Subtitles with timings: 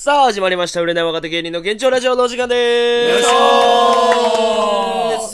[0.00, 0.80] さあ、始まりました。
[0.80, 3.12] 売れない若手芸人の現状ラジオのお時間でーす。
[3.14, 3.26] よいし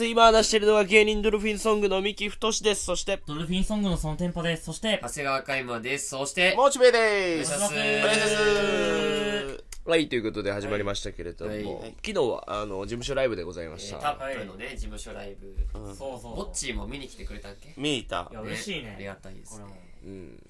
[0.01, 2.85] ょ今話しているのは芸人ドルフィンソングの三木太です。
[2.87, 4.65] そして、ドルフィンソングのそのテンポです。
[4.65, 6.09] そして、長谷川海馬です。
[6.09, 9.65] そして、モチベでお願いしますお願いします。
[9.85, 13.99] はい、ということで始まりましたけれども、はいはい昨日は、あの、事務所ライブでございました。
[13.99, 15.55] えータップのね、事務所ライブ。
[15.95, 16.37] そうそう。
[16.37, 17.75] モッチーも見に来てくれたっけ？
[17.77, 18.95] 見に行ったいや、嬉しいね。
[18.97, 19.81] ありがたいですねこれも。
[20.07, 20.43] うん。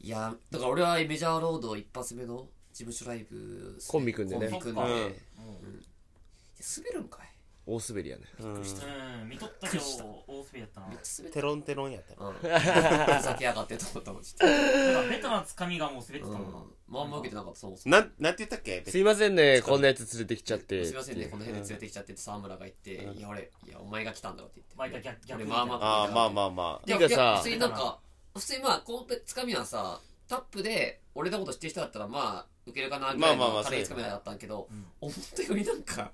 [0.00, 4.82] いや、だから俺はメジャーロード一発目の事務所ライブ、コンビ組んでねコンビ組んで。
[4.82, 5.14] うんうん
[6.62, 7.26] 滑るんかい
[7.64, 8.24] 大滑りやね。
[8.38, 10.88] うんうん、見とったけど、大滑りだったな。
[10.88, 12.24] めっちゃ滑っテロンテロンやったた。
[12.24, 13.16] ようん。
[13.16, 15.08] ふざけやがってと思ったもん、ちょっと。
[15.08, 16.58] ベタなつかみがもう滑ってたうんもんな。。
[16.88, 17.96] まんま受けてなかった、そもそも。
[17.96, 18.84] なんなんて言ったっけ？
[18.86, 20.84] すいませんね、こんなやつ連れてきちゃって。
[20.84, 24.76] すいませんね、この辺で連れてきちゃってって沢村が言って、いや、俺、いや、お前が来たんだろって言って。
[24.76, 26.44] まあ逆逆俺、まあまああまあまあ。
[26.46, 28.00] あまていうかさいや普通になんか、
[28.34, 36.12] 普通にまあ、このつかみはさ、タップで、俺のこと知ってる人だったら、まあ、受けるかなぐらいまあまあまあの軽いつかみだったんけどうん、思ったよりなんか、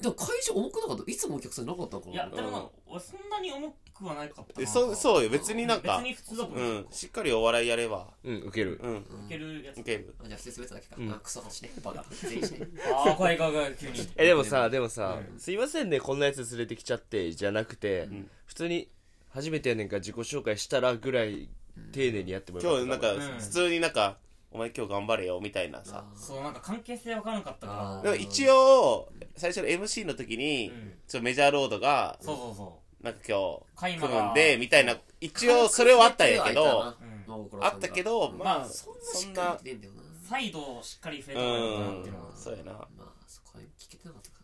[0.00, 1.12] でも会場重くなかった？
[1.12, 2.14] いつもお客さんいなかったのかな？
[2.14, 4.60] いや、でもな、俺そんなに重くはないかった。
[4.62, 4.70] えな。
[4.70, 5.28] そそうよ。
[5.28, 6.72] 別になんか別に普通だとう思う。
[6.72, 6.86] ん。
[6.90, 8.06] しっかりお笑いやれば。
[8.24, 8.80] うん、受ける。
[8.82, 8.96] うん。
[8.96, 9.80] いけるやつ。
[9.80, 9.84] い。
[9.84, 10.14] ける。
[10.24, 10.96] あじゃあ、普通に滑っただけか。
[10.98, 11.12] うん。
[11.12, 12.04] あクソだしね、バカ。
[12.10, 12.68] 全員しね。
[12.94, 14.08] ああ、怖い怖い怖い、急に。
[14.16, 15.38] え、でもさ、でもさ、うん。
[15.38, 18.30] すいませんね、こんなやつ連れてきちゃって、じゃなくて、ん。
[18.46, 18.88] 普通に、
[19.30, 21.48] 初めてやねんから自己紹介したらぐらい、
[21.92, 24.16] 丁寧にやってもら今日なんかうん普通になんか
[24.50, 32.18] お前今日頑張れよみたいなさそう、なんか関係性わからなかったあかーでも一応最初の MC の時にうんちょメジャーロードがら。
[32.20, 40.02] そうそうそなんか今日カイマが組んでみたいな一応それはあったんやけどうんあったけ、どまあまあそんなしそんなっかり来てんだよな。
[40.02, 40.04] う。
[40.28, 42.36] 再度しっかり触うれてもらおうかなっていうのはん。
[42.36, 44.36] そうやなまあ、そこは聞けてなかったか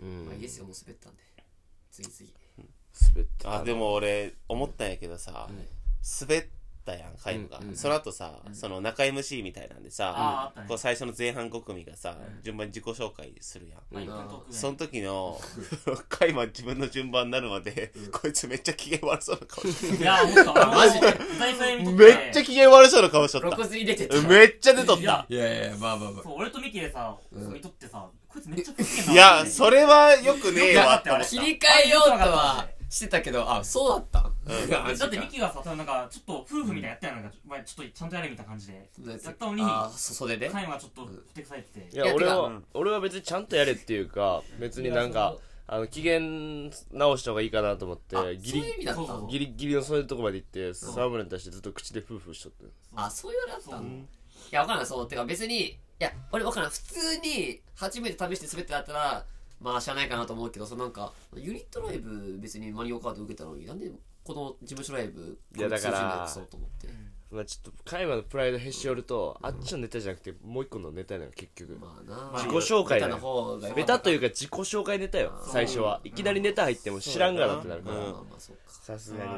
[0.00, 0.08] うら。
[0.08, 0.48] まあ、いいんで。
[0.48, 1.22] すよ、もう滑ったんで。
[1.90, 2.41] 次々。
[3.10, 3.60] 滑った。
[3.60, 5.48] あでも俺思ったんやけどさ
[6.20, 6.44] 滑っ
[6.84, 7.58] たやんカイムが。
[7.58, 10.66] うんうんその後さその中 MC みたいなんであーさあったね。
[10.68, 14.06] こう最初の前半5組がさ順番に自己紹介するやん。
[14.08, 15.40] まあ、その時の
[16.08, 21.06] カイマ自分の順番になるまでこいつめっちゃ機嫌悪そうな顔していや、ほんと、 マジで。
[21.92, 23.56] めっちゃ機嫌悪そうな顔しとっ露た。
[23.64, 24.20] 骨に出てた。
[24.22, 27.52] めっちゃ出とっいやたいやいや、まあまあまそう、俺とミキでさ、うん。
[27.52, 34.20] 見とってさ、こいつめっちゃ不機嫌だいやそれはよくねえわって思っ切たり替えようとはしてたけど、あ、そうだった。
[34.20, 34.98] ん。
[34.98, 37.22] だってミキがさ、なんか、ちょっと夫婦みたいなやったやん。
[37.22, 38.90] なんか、お前ちょっとちゃんとやれみたいな感じで。
[39.06, 40.50] やったのに、あ、そ袖で？
[40.50, 41.96] カイマがちょっとふてくされてて。
[41.96, 45.36] いや、俺いやては、俺は別にちゃんとやれっていうか、別になんか、
[45.66, 46.20] あの、機嫌
[46.90, 52.66] 直した方がいいかなと思ってあ、ギそういう意リ、味だったそうそうのギリギリのそういうとこまで行って、沢村に対してずっと口でフーフーしとって。
[52.94, 53.88] あ、そういうあれだったの？
[53.88, 54.04] い
[54.50, 55.08] や、わからない、そう。
[55.08, 56.74] てか別に、いや、俺わからない。
[56.74, 59.24] 普通に、初めて試して滑ってだったら、
[59.62, 63.90] まあ、知らないかなと思うけど、そのなんか、ユニットライブ別にマリオカート受けたのに、なんで、
[64.24, 66.88] この事務所ライブ、いやだからこの通じないクソと思って？
[67.32, 71.78] まあちょっと、カイマのプライドへし折ると、あっちのネタじゃなくて、もう一個のネタなの、結局。
[71.80, 76.00] まあな自己紹介だよベタというか自己紹介ネタよ、最初は。
[76.04, 77.96] いきなりネタ入っても知らんがなってなるから。
[77.96, 78.62] まあまあまあ、そうか。
[78.66, 79.30] さすがに。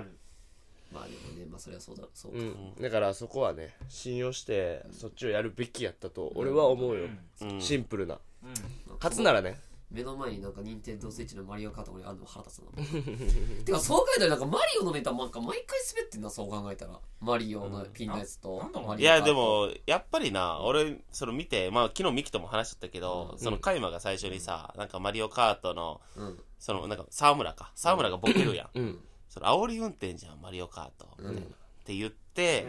[0.93, 2.39] まあでもね、まあそれはそうだ、そうか。
[2.39, 2.75] うん。
[2.83, 7.07] だからそこはね、信用して、そっちをやるべきやったと、俺は思うよ。
[7.43, 8.19] うんシンプルな。
[8.43, 8.51] うん。
[8.97, 9.59] 勝つならね。
[9.95, 12.73] 目の前になんか任天堂スイッチのマリオカートがあるの腹立つな。
[13.65, 17.01] てかそう考えたらなんかマリオのネタなんか毎回滑ってんなそう考えたら。
[17.21, 18.59] マリオのピンのやつと、う。
[18.59, 19.01] マリオカート。
[19.01, 26.43] いやでもやっぱりな俺それ見てまあ昨日ミキとも話しとったけどそのカイマが最初にさなんかマリオカートのうん。
[26.59, 27.71] そのなんか沢村か。
[27.75, 28.79] 沢村がボケるやん。
[28.79, 29.05] うん。
[29.29, 31.09] それ煽り運転じゃんマリオカート。
[31.19, 31.45] みたいなっ
[31.85, 32.67] て言って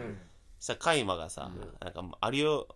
[0.58, 1.50] そしたらカイマがさ
[1.80, 2.68] なんかありを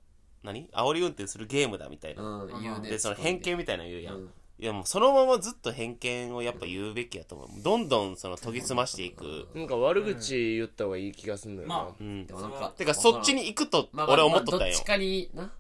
[0.43, 0.69] 何？
[0.69, 2.23] 煽り運転するゲームだみたいな。
[2.23, 7.49] うんでその偏見みたいなの言うやうんんいやもうそのままずっと偏見をやっぱ言うべきやと思う。
[7.63, 9.49] どんどんその研ぎ澄ましていく。
[9.55, 11.75] なんか悪口言った方がいい気がすんのよな。
[11.77, 12.27] まうん。
[12.27, 14.59] でもなんかてかそっちに行くと俺は思っとったんよ。
[14.59, 15.45] まあどっちかにな。
[15.45, 15.51] うん。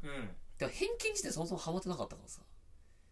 [0.59, 2.43] でも偏見自体そもそもハマってなかったからさ。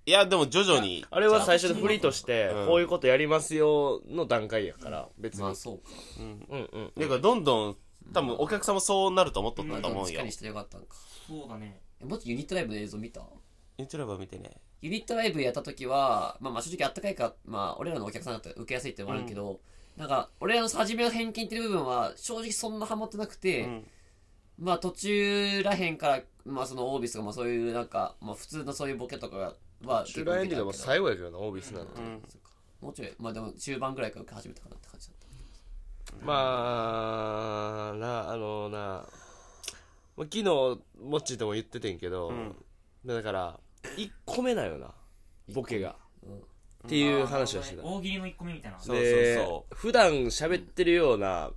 [0.05, 1.07] いやでも徐々に。
[1.11, 5.43] あれは最初のフリーとしてうん、こういうことやりますよの段階やから、別に。
[5.43, 5.85] まあそうか。
[6.21, 6.93] うんうん。
[6.99, 7.77] だからどんどん
[8.13, 10.07] 多分お客さんもそうなると思っとったと思うよ。
[10.07, 10.89] 地下にしてよかったんか。
[11.27, 11.81] そうだね。
[12.01, 13.23] えもっとユニットライブの映像見た？
[13.79, 19.61] イントライブ見てねユニットライブやった時は、まあ、まあ正直あったかいか、まあ、俺らのお客さんだったら受けやすいってのもあるけど、
[19.97, 23.87] なんか、俺らの初めの偏見っていう部分は、正直そんなハマってなくて、うん。
[24.61, 29.55] まあ途中らへんから、まあそのオービスとか、まあそういうなんか、まあ普通のそういうボケとか
[29.85, 32.01] は、シュラエンディでも最後やけどな、オービスなんて。
[32.01, 32.23] うん。
[32.81, 36.27] もうちょい、まあでも中盤ぐらいから受け始めたかなって感じだった。
[36.27, 36.35] ま
[37.93, 40.81] あ、な、あのな、まあ昨日、モ
[41.19, 42.33] ッチーとも言っててんけど、
[43.05, 43.61] だから、
[43.97, 44.93] 1個目だよな、
[45.53, 45.97] ボケが。
[46.87, 47.83] っていう話をしてた。
[47.83, 48.79] 大喜利の1個目みたいな。
[48.79, 49.45] そうでそう。
[49.45, 51.51] そ普段喋ってるような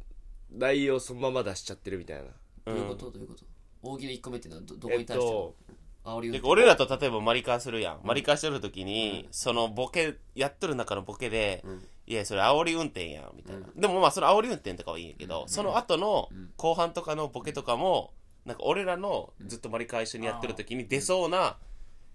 [0.51, 2.23] 内容そのまま出しちゃってるみたいな。
[2.23, 2.29] う
[2.65, 3.11] どういうこと？
[3.11, 3.45] どういうこと？
[3.83, 5.25] 大喜利の1個目っていうのはどどこえっに対して？
[5.25, 5.55] のと
[6.03, 7.99] 煽り運転で俺らと例えばマリカーするやん。
[8.03, 11.63] マリカーしてる時に、そのボケ、やっとる中のボケで、
[12.07, 13.67] いや、それ煽り運転やん、みたいな。
[13.75, 18.13] でもまあ、その煽り運転とかはいいんやけど、その後の後半とかのボケとかも、
[18.45, 21.57] なんか俺らのずっとマリカー一緒にやってる時に出そうな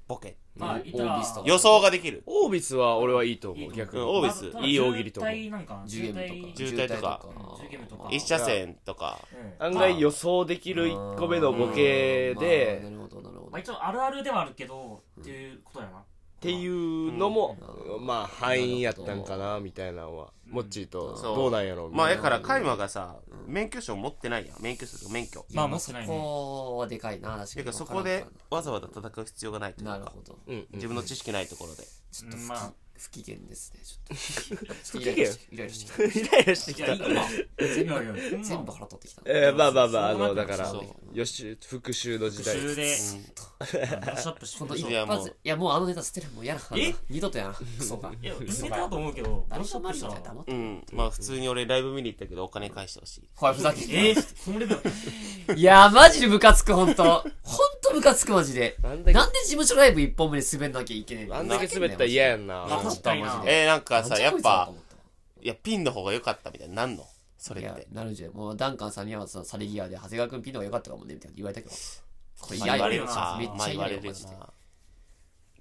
[0.09, 0.37] ボケ。
[0.57, 1.47] まあ言ったらオービスとか。
[1.49, 2.23] 予想ができる。
[2.27, 3.73] オービスは俺はいいと思いう。
[3.73, 4.03] い逆に。
[4.03, 4.67] うんオービス。
[4.67, 6.57] いい大喜利と思う渋滞なんか10ゲームとか。
[6.57, 6.89] 渋滞。
[6.89, 7.21] とか。
[7.61, 9.19] 10ゲームとか一車線とか。
[9.61, 9.67] うん。
[9.67, 13.51] 案外予想できる1個目のボケまあでなるほどなるほど。
[13.51, 16.05] まあ一応あるあるではあるけどっていうことやな
[16.47, 17.57] っていうのも
[18.01, 21.37] まあ範囲やったんかなみたいなのはモッチーとそう。
[21.37, 22.23] どうなんやろうみまあ、たいな。
[22.23, 23.17] やから、カイマがさ、
[23.49, 24.63] 免許証持ってないやん。
[24.63, 25.45] 免許証とか免許。
[25.53, 27.49] まあ持ってないそねこはでかいな確かに。
[27.57, 29.99] てか、そこでわざわざ戦う必要がないというか。
[29.99, 30.39] なるほ、ど。
[30.47, 31.83] うんうん自分の知識ないところで。
[32.13, 32.73] ちょっとうんまあ。
[32.99, 34.75] 不機嫌ですねちょっと。
[34.75, 35.29] 不機嫌？
[35.51, 36.05] イライラしてきた。
[36.05, 36.87] イライラしてきた。
[36.87, 37.95] まあいやいや
[38.31, 39.23] そんな全部腹取ってきた。
[39.27, 40.79] えーまあまあまああのだからそ
[41.13, 41.19] う。
[41.19, 42.57] よし復讐の時代。
[42.57, 42.97] 復習で
[43.59, 50.85] ブラッシュアップしてこの一いやもう発いやもうあのネタ捨てるもう嫌なえ二度とやなクソがいやいけたと思うけどブラッシュアップしたら黙ってうん。
[50.93, 53.29] まあ、普通に俺ライブ見に行ったけど、お金返してほしい。
[53.35, 54.75] これふざけんなえーそのレベ
[55.49, 57.25] ルいやマジでムカつくほんとほん
[57.83, 64.71] とムカつくマジでなんだけなんで事務所ライブ一本目で滑んなきゃいけねえのあんだけ滑ったら嫌やんなまあ確かになえー、なんかさ、やっぱ、
[65.41, 67.05] いや、ピンの方が良かったみたいになんの
[67.39, 67.87] それいやって。
[67.93, 71.75] なるじゃんもうダンカンさんにはさサリギアで長谷川君ピンの方が良かったかもねみたいな言われたけど
[72.41, 74.29] これまあ言われるよめっちゃまあ言われ嫌よマジで。
[74.31, 74.53] るよな。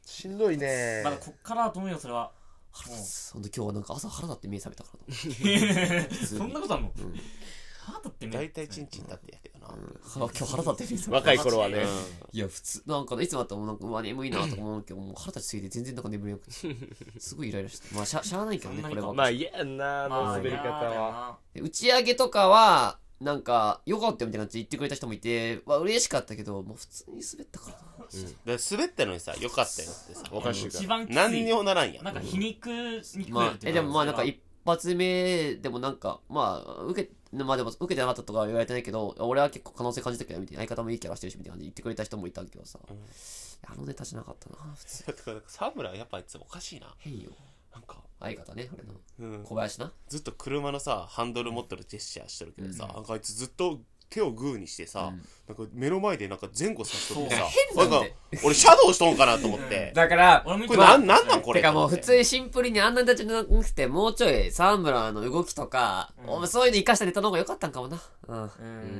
[0.05, 1.01] しんどいね。
[1.03, 2.31] まだこっからだと思うよそれは。
[2.87, 2.97] もう
[3.33, 6.09] ほんと今日はなんか朝腹立って目覚めたからな。
[6.27, 6.91] そんなことあんの？
[7.85, 9.67] 腹立ってね大体チンチンだってやけどな。
[9.67, 9.71] あ
[10.15, 11.11] 今日腹立って目覚めた。
[11.11, 11.85] 若い頃はね。
[12.33, 16.51] いや普通なんかいつもだったらなんかうわ眠いなとか思うけどもう腹立ちすぎて全然なんか眠れなくて。
[17.19, 17.95] すごいイライラして。
[17.95, 19.13] まあしゃしゃあないけどねこれは。
[19.13, 21.37] まあ嫌やんなあのまあ滑り方は。
[21.55, 28.57] 打ち上げとかはなんかよかったよみたいな感じで言ってくれた人もいてまあ嬉しかったけどもう普通に滑ったからな。
[28.57, 30.23] で滑ったのにさ、良かったよってさ。
[30.31, 31.15] おかしいから一番きつい。
[31.15, 32.03] 何にもならんやん。
[32.03, 42.91] なんか皮肉に聞こまあえるっていうえでもまあなんか一発目でもなんかまあ受けまあでも受けてなかったとかは言われてないけど俺は結構可能性感じたけどみたいな相方もいいキャラしてるしみたいな感じで言ってくれた人もいたけどさ、い
[43.63, 45.07] やあのネタじゃなかったな普通。
[45.07, 46.93] だから沢村はやっぱあいつおかしいな。
[46.97, 47.31] 変よ。
[47.73, 49.35] なんか、相方ね俺の。
[49.37, 49.43] うん。
[49.43, 49.91] 小林な。
[50.09, 53.03] ずっと車のさ、ハンドル持ってるジェスチャーしてるけどさ、なん。
[53.05, 55.11] かあいつずっと手をグーにしてさ、
[55.47, 58.03] なんか目の前でなんか前後さしとってさ、なんか
[58.43, 59.91] 俺シャドウしとんかなと思って。
[59.95, 61.61] だからこれなん、なんなんこれ？
[61.61, 62.01] てかもう普に。
[62.01, 68.01] 通にシンプルにあんなネタじゃなくてもうちょい沢村の動きとか、お前そういうの生かしたネタの方が良かったんかもな。
[68.27, 68.41] うん。
[68.43, 68.49] うん。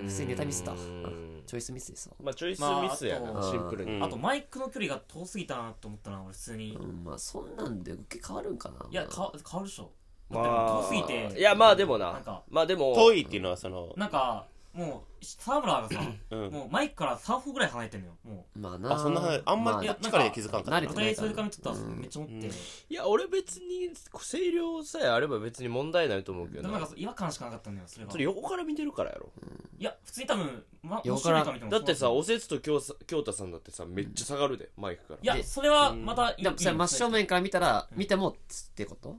[0.07, 1.03] 普通にネタミスったううん。
[1.03, 2.15] んチョイスミスですわ。
[2.21, 3.29] まあチョイスまあミスやな。
[3.29, 3.91] あとシンプルに。
[3.93, 4.03] うん。
[4.03, 6.75] あとマイクの距離が遠すぎたなと思ったな俺普通に。
[6.75, 7.03] うん。
[7.03, 8.85] まあそんなんで受け変わるんかな。
[8.89, 9.91] いやか変わるでしょ。
[10.31, 11.29] だまって遠すぎて。
[11.35, 12.13] あいやまあでもな。
[12.13, 12.43] なんか。
[12.49, 12.95] まあでも。
[12.95, 16.01] 遠いっていうのはその、なんかもう沢村がさ
[16.31, 16.51] うん。
[16.51, 18.13] もうマイクから3歩ぐらい離れてんのよ。
[18.23, 22.47] もまあなあそんな話あんまりいや力で気づかんかった慣れてう当たりそれから見てたらめっちゃ思って。
[22.47, 22.53] うん。
[22.53, 22.53] い
[22.89, 29.31] や俺別に声量さえあれば別に問題ないと思うけでもなんどなか違和感しかなかったんだよそれがそれ横から見てるからやろ。
[29.77, 35.35] いや普通に多分ま横から面見てもだってさそうおせつと京さ京太さんだってさめっちゃ下がるでマイクから。
[35.35, 38.33] いやそれはまたいいでもそ真正面から見たら見てもっ
[38.75, 39.15] てこと？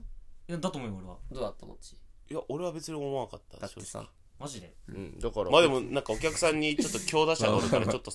[0.47, 1.17] いやだと思うよ俺は。
[1.31, 1.97] どうだったもっち
[2.29, 3.57] いや、俺は別に思わなかった。
[3.57, 4.05] だってさ
[4.39, 4.73] マジで？
[4.89, 5.49] うんだから。
[5.49, 8.11] まあでも、なんかお客さんにちょっと強打者がおるから、ちょっと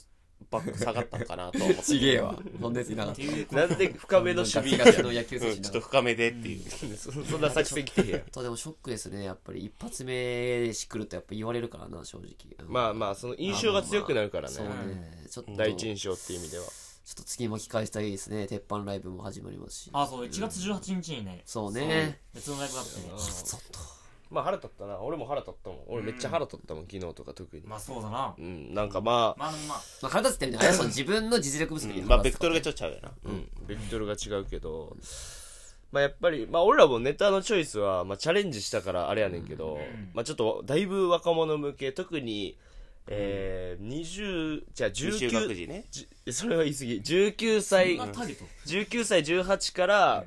[0.50, 1.82] バック下がったんかなとは思って。
[1.84, 2.38] ちげえわ。
[2.60, 6.96] ほんでいなかっったていうなんで深めの守備ガチガチの野球うん、選手なちょっと深めでっていう。
[6.96, 8.18] そそんな作戦来てへんや。
[8.18, 9.24] んとでもショックですね。
[9.24, 12.28] やっぱり一発目し来るとやっぱ言われるからな正直。
[12.58, 12.72] うん。
[12.72, 14.54] まあまあその印象が強くなるからね。
[14.54, 15.26] そうね。
[15.30, 16.64] ちょっと第一印象っていう意味では。
[17.04, 19.90] ちょっと次も期待したいですね鉄板ライブも始まりますし。
[19.92, 20.26] あそう。
[20.26, 21.42] 1月18日にね。
[21.46, 22.20] そうね。
[22.32, 23.06] 別のライブがあってね。
[23.06, 24.01] ちょっと
[24.32, 24.98] まあ腹立ったな。
[25.00, 25.78] 俺も腹立ったもん。
[25.88, 27.62] 俺めっちゃ腹立ったもん昨日とか特に。
[27.66, 28.34] まあそうだな。
[28.38, 29.82] うんなんかまあまあまあ。
[30.02, 33.10] まあ腹立つってみたいなあれはその自分の実力不足にまあ、ベクトルがちちょっとちゃうよな。
[33.24, 33.48] うん。
[33.66, 34.96] ベクトルが違うけど。
[35.92, 39.78] まあやっぱりまあ俺らもネタのチョイスはまあチャレンジしたからあれやねんけど
[40.14, 42.56] まあちょっとだいぶ若者向け特に
[43.08, 45.84] えー、20じゃあ未就学19児ね。
[45.90, 46.94] じそれは言い過ぎ。
[46.94, 50.24] 19歳そんなターゲット？19歳18から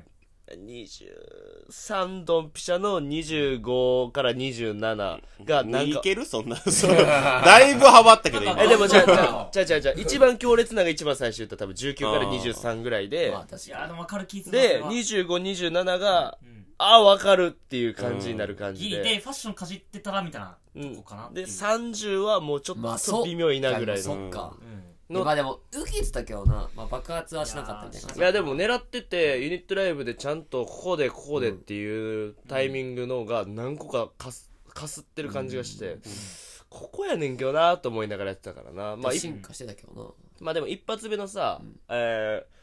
[0.54, 6.24] 23ドンピシャの25から27がなんかいける？
[6.24, 6.56] そんな。
[6.70, 16.56] それだいぶ幅ったけど、今えでもじゃあじゃあじゃあじゃあ一番強烈なのが一番最初言ったら多分19から23ぐらいでまあ確かいやでも分かる気するでな2527がうん。
[16.78, 19.02] ああ分かるっていう感じになる感じで。
[19.02, 28.14] でファッションかじってたらみたいなうんとこかなで30はもうちょっまあそうと微妙いなぐらいそのっかうんのまあでも受けてたけどな、まあ、爆発はしなかったみたいな。
[28.14, 35.98] いやでも狙っててユニットライブでちゃんとここでここでっていうタイミングのが何個かかすかすってる感じがして、
[36.68, 38.96] ここやねんけどなと思いながらやってたからな。
[38.96, 40.10] まあい進化してたけどな。
[40.40, 42.56] まあでも一発目のさ、えー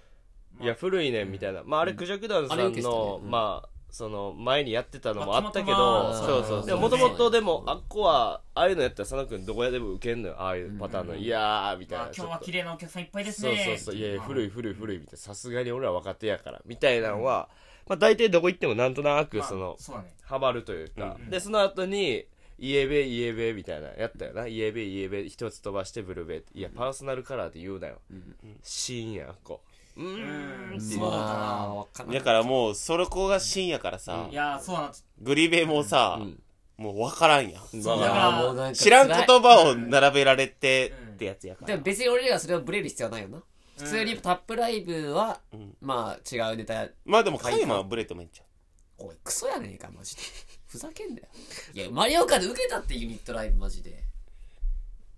[0.61, 3.31] いや古いねんみたいな、まああれクジャクダウンさんの、うん。
[3.31, 6.65] まあその前にやってたのもあったけど、そうそうそう。
[6.65, 10.35] でももともとでもあっこはああいうのやったら佐野君どこやでも受けんのよ。
[10.39, 13.95] ああいうパターンの、いやーみたいな、まあ今日は綺麗なお客さんいっぱいですそうねそうそう。
[13.95, 17.49] いやいや古いい古い古いみたいなさすがに俺ら若手やからみたいなのは、
[17.87, 22.25] まあ大体どこ行ってもなんとなくその、そうだねハマるというか、うんでその後に
[22.57, 27.99] イエベイエベみたいなやったよなイエベイエベ一つ飛ばしてブルベいやパーソナルカラーで言うなよ、
[28.63, 30.81] シーンやこううーん。
[30.81, 31.23] そうだな。
[31.23, 31.75] まあ。
[31.75, 35.05] わかだからもうそれこが深夜からさ、いやーそうなんです。
[35.21, 36.39] グリベもさ、うん。
[36.77, 37.81] もう分からんやん。
[37.81, 43.43] そうわかるだからもうなんか知らん言葉を並べられてってやつやから、でも別に俺らがそれをブレる必要はないよな。
[43.77, 45.75] 普通にタップライブは、ん。
[45.81, 46.73] まあ違うネタ。
[46.73, 48.43] やまあでもカイマはブレてもいいんちゃ。
[48.97, 50.21] おいクソやねえかマジで。
[50.67, 51.27] ふざけんなよ。
[51.73, 54.03] いやマリオカで受けたってユニットライブマジで。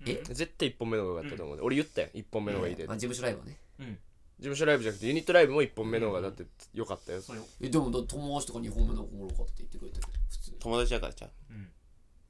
[0.05, 0.21] え？
[0.25, 2.09] 絶対1本目の方が良かったと思う、俺言ったよ。
[2.13, 3.57] 1本目の方がいいで、まあ事務所ライブはね。
[3.79, 3.97] うん
[4.37, 7.43] 事務所ライブじゃなくてユニットライブも1本目の方がだって良かったよ、そうよ。
[7.61, 10.57] えでもだ友達とか2本目の方がおもろかったって言ってくれたけど普通に。
[10.59, 11.31] 友達やからちゃう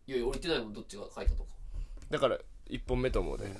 [0.08, 1.50] いやいや俺言ってないもんどっちが書いたとか。
[2.12, 2.38] だから
[2.70, 3.58] 1本目と思うで、ん。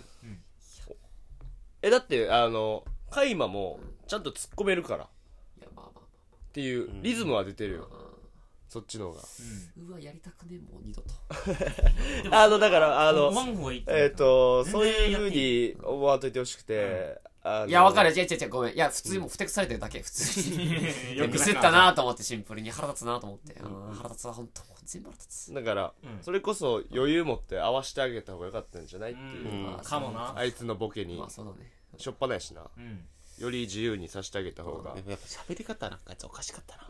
[1.82, 5.06] えだってあのカイマもちゃんと突っ込めるから。
[5.06, 5.08] っ
[5.60, 6.02] いやまあまあま
[6.54, 7.96] ていうリズムは出てるよ、あ
[8.70, 9.22] そっちの方が。
[9.88, 11.10] うわやりたくねえもう二度と。
[12.32, 17.20] あのだからあの思わん方がいいえっ、と全そういうふうに思わんといてほしくて、
[17.68, 18.10] いやわかる。
[18.12, 18.74] 違う違う違うごめん。
[18.74, 20.66] いや普通にもうふてくされてるだけ普通に。
[21.14, 21.18] い。
[21.18, 24.62] やミスったなと思ってシンプルに腹立つなと思って、うん、腹立つわ本当。
[24.86, 25.54] 全部腹立つ。
[25.54, 26.24] だから、うん。
[26.24, 30.34] それこそ余裕持って合わせてあげた方が良かったんじゃないっていう、かもな。
[30.36, 31.18] あいつのボケに。
[31.18, 31.72] まあそうだね。
[31.98, 32.66] しょっぱなやしな。
[32.78, 33.08] うん。
[33.38, 34.96] より自由にさせてあげた方が。
[34.96, 36.88] でもやっぱ喋り方なんかあいつおかしかったな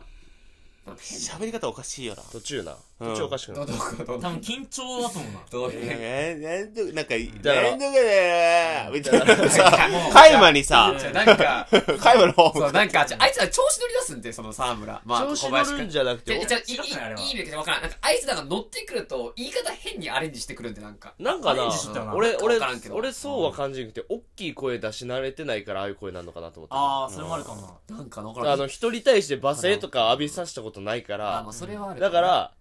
[0.94, 2.22] 喋り方おかしいよな。
[2.32, 2.76] 途中な。
[3.00, 3.08] うん。
[3.10, 11.68] 途中おかしくなどった、うどう多分緊張だと思うなどうえー、なんとなんか、だからなんとかねーみたいなさ、カイマにさ、なんか
[12.00, 22.58] カイマの方そうなんかあいつら調子乗り出すんでその沢村まあ調子乗るんじゃなくていいいいい意味だけど分からんなんかあいつらが乗ってくると言い方変にアレンジしてくるんでなんかなんかなアレンジしてたよな俺俺
[22.90, 32.52] 俺そうは感じなくて大きい声出し慣れてないからああいう声なのかなと思ってああそれもあるかもななんかな分からんあの人に対して罵声とか浴びさせたことないかあらまあそれはあるだから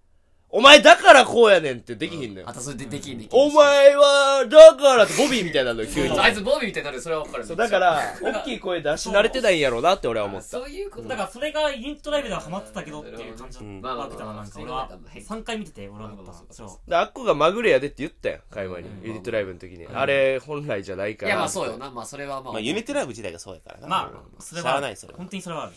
[0.50, 2.50] お前だからこうやねんってできひんのよ。
[2.50, 3.28] あとそれでできんねん。
[3.32, 6.18] お前はだからってボビーみたいになるのよ急に。
[6.18, 7.46] あいつボビーみたいになるそれは分かる。
[7.46, 10.48] そうだから大きい声出し慣れてないんやろうなって俺は思った。
[10.48, 11.10] そういうこと。
[11.10, 14.90] だからそれがユニットライブではハマってたけどっていう感じだうんったななんか俺は。
[15.14, 16.90] 3回見てて俺は思ったそう。
[16.90, 19.08] であっこがまぐれやでって言ったやん会話にうん。
[19.08, 19.86] ユニットライブの時に。
[19.94, 21.32] あれ本来じゃないから。
[21.32, 21.92] いやまあそうよな。
[21.92, 22.54] まあそれはまあ。
[22.54, 23.88] まあ、ユニットライブ自体がそうやからな。
[23.90, 25.18] まあそれしゃあはないそれは。
[25.18, 25.74] 本当にそれはある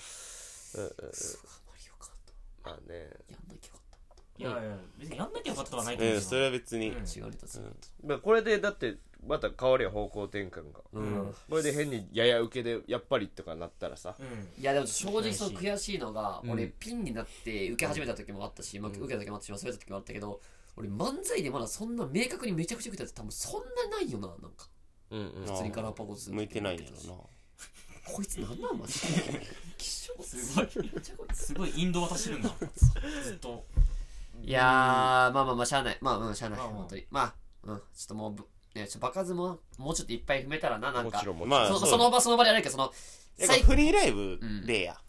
[2.73, 3.29] うんうんマリオカートまあね。
[3.29, 6.89] やんなきゃよかっいやいや別にやんなきゃよかったはないと思うん、うけどそれは別に。
[6.91, 6.95] うん。
[6.95, 8.97] た違うネタするまあこれでだって
[9.27, 10.81] また変わるやん方向転換が。
[10.93, 11.35] うん。
[11.51, 14.15] これで変にやや受けでやっぱりとかなったらさ。
[14.19, 14.61] うん。
[14.61, 16.51] いやでも正直その悔しいのが、うん。
[16.51, 20.41] 俺ピンになって受け始めた時もあったし、まあ、受けた時もあったし忘れた時もあったけど
[20.77, 24.69] 俺漫才でまだそんな明確にめちゃくちゃ受けたやつ多分そんなないよななんか。
[25.11, 25.47] うんうん。
[25.47, 27.29] 普通にガラパゴス向いてないんやろ
[28.05, 29.43] こいつなんなんマジで
[30.23, 30.69] すごい。
[30.77, 32.51] めっちゃこいつすごいインド渡してるんだ
[33.25, 33.65] ずっと。
[34.43, 35.99] いやーまあまあまあしゃあない。
[36.01, 36.59] まあうんしゃあない。
[36.59, 36.77] まあまあ。
[36.79, 37.07] 本当に。
[37.11, 37.35] まあ
[37.65, 37.77] うん。
[37.77, 41.17] ちょっともうぶねちょっと場数ももうちょっといっぱい踏めたらななんか。
[41.17, 41.61] もちろんもちろん。
[41.61, 42.93] まあそうそその場その場であれやけどその
[43.39, 45.01] 最なんかフリーライブでや。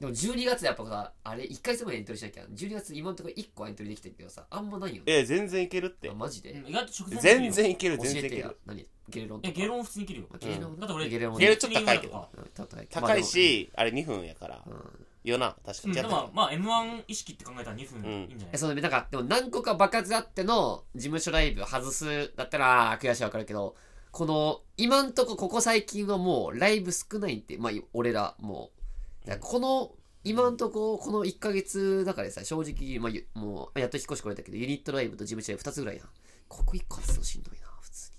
[0.00, 5.02] でも12月やっぱさあれ1回月もエントリーしなきゃ12月今のところ1個エントリーできてるけどさあんまないよね。
[5.06, 6.10] え、全然いけるって。
[6.10, 6.14] あ。
[6.14, 8.56] マジで、意外と直前全然いける、全然いける。
[8.66, 8.86] 何？
[9.08, 10.26] ゲレロンいやゲロン普通にいけるよ。
[10.30, 14.56] まあゲレロン、だって俺ゲレロンゲレちょっと高いけどあうん高い高いし、あれ2分やから。
[14.56, 14.80] まあでも
[15.24, 15.94] よな、確かに。
[15.94, 18.12] うんでもまあ M1 意識って考えたら2分うん。
[18.12, 18.48] いいんじゃない？
[18.52, 23.76] えそのなんかでも何個か爆発あっての事務所ライブ外すだったらあー悔しいわかるけど
[24.10, 28.75] この今んとこここ最近はもうライブ少ないってまあ俺らもう
[29.40, 29.92] この
[30.24, 36.06] 今んとここの1ヶ月だからさ正直、まあ、ゆもうやっと引っ越しこれたけどユニットライブと事務所ライブ2つぐらいやん。
[36.48, 38.10] ここ1個外すのしんどいな普通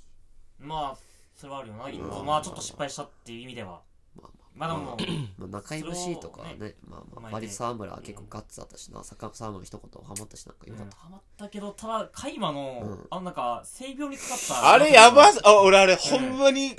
[0.61, 0.67] に。
[0.67, 0.97] まあ
[1.35, 3.81] それはあるよな一個まあちょっと失敗したっていう意味では。
[4.15, 4.97] まあまあでも
[5.37, 10.97] まあ、中 MC とかね、まあまあ、まあ割と沢村は結構ガッツあったしな、坂沢村の一言ハマったし、なんかよかった。
[10.97, 11.47] ハマった。
[11.47, 13.07] けどただカイマのうん。
[13.11, 14.71] あのなんか性病にかかった。
[14.71, 16.75] あれやばあ、俺あれほんまに、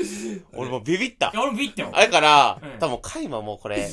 [0.55, 1.27] 俺もうビビった。
[1.27, 1.91] や俺もビビったよ。
[1.93, 3.89] あれからうん、多分カイマもこれ、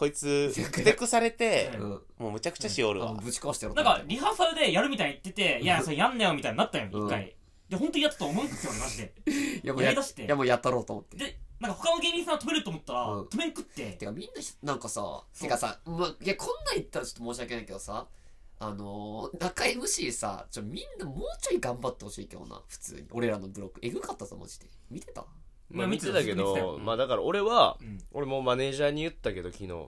[0.00, 1.70] こいつ、ふてくされて。
[2.16, 3.10] もうむちゃくちゃしおるわ。
[3.10, 7.36] あぶち壊してやろうなんかリハーサルでやるみたいに言ってて いやそれやんなよみたいになったようん一回
[7.68, 9.14] で本当にやったと思うんですよマジで
[9.62, 11.18] いやもうややりだしていやもうやったろうと思って。
[11.18, 18.08] でなんか他の芸人さん止めると思ったらうん止めんくっててかみんなひ、なんかさ、てかさ、まあ、いや、こんなん言ったらちょっと申し訳ないけどさ、
[18.58, 23.06] あのー、中 MC さ、ちょ、みんなもうちょい頑張ってほしいけどな、普通に。
[23.10, 23.80] 俺らのブロック。
[23.82, 24.70] えぐかったぞ、マジで。
[24.90, 25.26] 見てた
[25.70, 29.86] まあ見てたけど、まあだから俺はうん、俺もマネージャーに言ったけど昨日、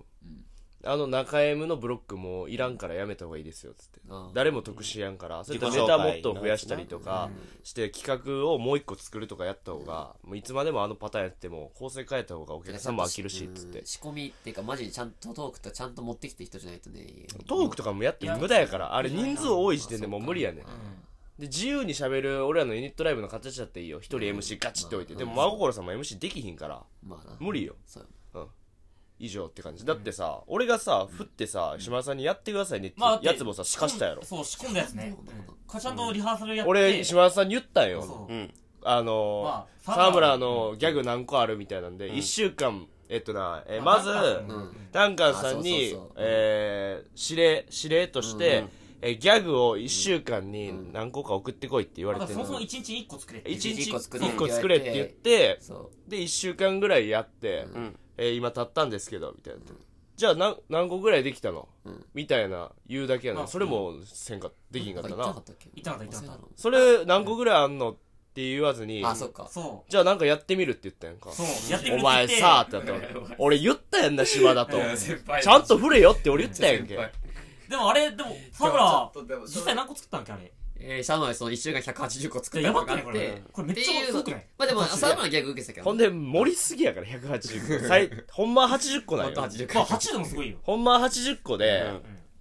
[0.85, 4.01] あの中 M のブロックもいらんからやめた方がいいですよ、つって。
[4.35, 7.31] 誰も得しやんから、そういったネタもっと増やしたりとか
[7.63, 13.87] して企画をもう一個作るとかやった方が、もういつまでもあのパターンやっても構成変えた方がお客さんも飽きるし、つってうん。
[13.87, 17.07] 仕込みっていうか、マジでちゃんとトークとちゃんと持ってきてる人じゃないとね。
[17.47, 20.65] トークとかもやっても無駄やから、あれ人数多い時点でもう無理やねん。
[21.43, 23.99] で、自由に喋る俺らのユニットライブの形だっていいよ。
[23.99, 25.17] 一人 MC ガチって置いて。
[25.17, 27.37] でも真心さんも MC できひんから、まあな。
[27.41, 27.75] 無理よ。
[27.85, 28.07] そう
[29.19, 29.85] 以上って感じ。
[29.85, 34.23] だってさ、俺がさ、振ってさ、島田さんにやってくださいねってまあだってやつもさ、すかしたやろ。
[34.25, 35.17] そう仕込んだやつね。
[35.67, 36.71] これちゃんとリハーサルやって。
[36.71, 38.03] 俺、島田さんに言ったんよ。
[38.03, 38.37] そうう。
[38.37, 38.55] ん。
[38.85, 44.11] あのまあー、沢村のギャグ何個あるみたいなんで、一週間、えっとな、えーまず、
[44.91, 48.65] ダンカンさんにあそうそうそう、えー指令、指令として、
[49.05, 53.51] えーギャグを一週間に何個か送ってこいって言われてるそもそも1日1個作れって。
[53.51, 55.59] 一日一個作れ一個作れって言って。
[56.09, 57.97] で、一週間ぐらいやって、ん。
[58.17, 59.61] えー今経ったんですけど、みたいな。
[60.15, 62.05] じゃあ何、何個ぐらいできたの、ん。
[62.15, 65.17] みたいな言うだけやのあそれもせんか、できんかったな。
[65.17, 65.71] なんか言ったっけ？
[65.75, 67.95] 言ってなかった言ってなかっそれ何個ぐらいあんのっ
[68.35, 69.51] て言わずに、あ、そっか。
[69.89, 71.31] じゃあなんかやってみるって言ったやんか。
[71.31, 71.35] う。
[71.35, 74.79] そうやってみるお前さーってなったら俺言ったやんな、島田と。
[75.43, 76.97] ちゃんと振れよって俺言ったやんけ。
[77.73, 80.53] でもあれでも沢村実際何個作ったんけあれ？
[80.85, 84.11] えー、シャノイその1週間180個作っいやたのがあってやばくないこれ、これめっちゃってい？
[84.11, 85.85] うの多くないまあでも、沢村のギャグ受けてたけど。
[85.85, 87.87] ほんで、盛りすぎやから、180個。
[87.89, 89.33] 最ほんまは80個なんよ。
[89.33, 89.95] 180まあ個。
[89.95, 90.59] 8でもすごいよ。
[90.63, 91.83] ほんまは80個で、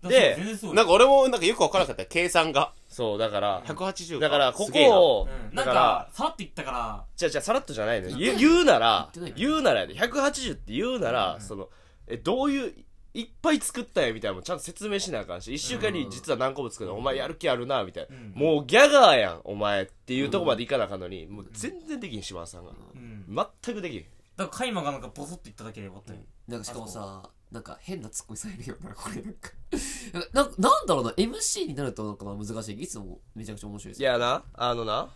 [0.04, 0.10] うん。
[0.10, 0.36] で
[0.74, 2.06] なんか俺もなんかよくわからなかった。
[2.06, 2.74] 計算が。
[2.90, 7.06] そう、だから、180だから、ここをうん、なんだかさらって言ったから。
[7.16, 8.18] じゃあじゃあさらっとじゃないのよ。
[8.36, 11.70] 言うなら言うならやで、180って言うなら、その、
[12.08, 12.74] え、どういう、
[13.14, 18.16] いっぱい作ったんやみたいなのもちゃんと説明しなあかんし、一週間に実は何個も作るの、お前やる気あるな、みたいな。
[18.16, 22.72] んもうギャガーやん、お前っていうとこまでいかなあかんのに、もう全然できん、島田さんが。
[22.72, 23.26] うん
[23.64, 24.00] 全くできん。
[24.00, 24.12] だか
[24.44, 29.52] らカイマがなんかボソッと言っただけで終わったよなんかしかもさ、なんか変なツッコミされるよな、これなんか。
[30.34, 32.82] ななんだろうな、MC になるとなんかまあ難しい。
[32.82, 35.10] いつもめちゃくちゃ面白いですいやな、あのな、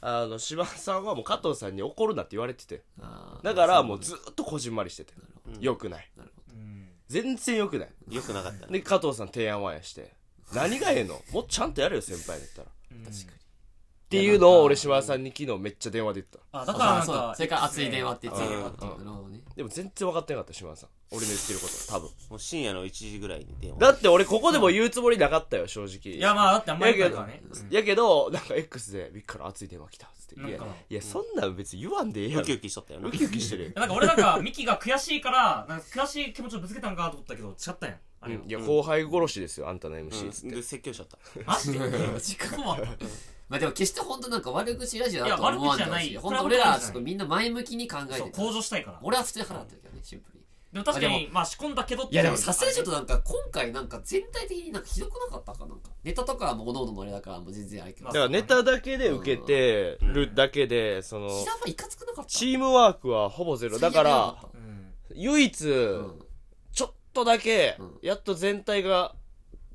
[0.00, 2.82] あの、島田さんはもう加藤さんに怒るなって言われてて。
[3.42, 5.14] だからもうずっとこじんまりしてて。
[5.60, 6.10] よくない。
[6.16, 6.39] なるほうん
[7.10, 7.88] 全然よくない。
[8.08, 8.68] よくなかった。
[8.68, 10.12] で、加藤さん提案はやして。
[10.54, 11.20] 何がええの？
[11.32, 12.68] もっとちゃんとやれよ、先輩だったら。
[13.04, 13.39] 確かに。
[14.10, 16.58] ていうのを俺島田さんに昨日めっちゃ電話で言った。
[16.62, 18.70] あだからなんそうかそれから熱い電話って言ってたうんなる
[19.16, 19.40] ほどね。
[19.54, 20.88] でも全然分かってなかった、島田さん。
[21.12, 22.10] 俺の言ってること、多分。
[22.30, 23.78] もう深夜の1時ぐらいに電話。
[23.78, 26.16] だって俺ここでも言うつもりなかったよ、正直。
[26.16, 30.40] いやまあだってあんまりやけどないからね、やけど、なんか X で、ビッから熱い電話来た、つって。
[30.40, 32.40] いやなんか、いや、そんなん別に言わんでええやん。
[32.42, 33.12] ウキウキしとったよなウ。
[33.12, 33.70] キウキしてるよ。
[33.76, 37.98] なんか俺なんかミキが悔しいからなんか悔しい気持ちをぶつけたんかと思ったけど違ったやん
[38.46, 40.56] いや、後輩殺しですよ、あんたの MC つって。
[40.56, 41.18] で、説教しちゃった。
[41.46, 41.78] マジで？
[43.50, 45.90] まあでも決して本当なんか悪口ラジオだといや思わんでほしい。
[45.90, 48.18] 悪口じゃない本当俺らちょっとみんな前向きに考えてた。
[48.18, 50.40] そう向上したいから俺は普通に払ってるけどね、シンプルに。
[50.72, 55.90] でも確かにまあ仕込んだけどっていやでもさすがにちょっとなんか今回なんか全体的になんかひどくなかったかなんか。
[56.04, 58.06] ネタとかはもう各々のあれだからもう全然あれけど。
[58.06, 61.28] まだからネタだけで受けてるだけで、その、
[61.66, 62.30] いかつくなかった？
[62.30, 63.80] チームワークはほぼゼロ。
[63.80, 66.22] だから、うん唯一、ん
[66.72, 69.16] ちょっとだけうん、やっと全体が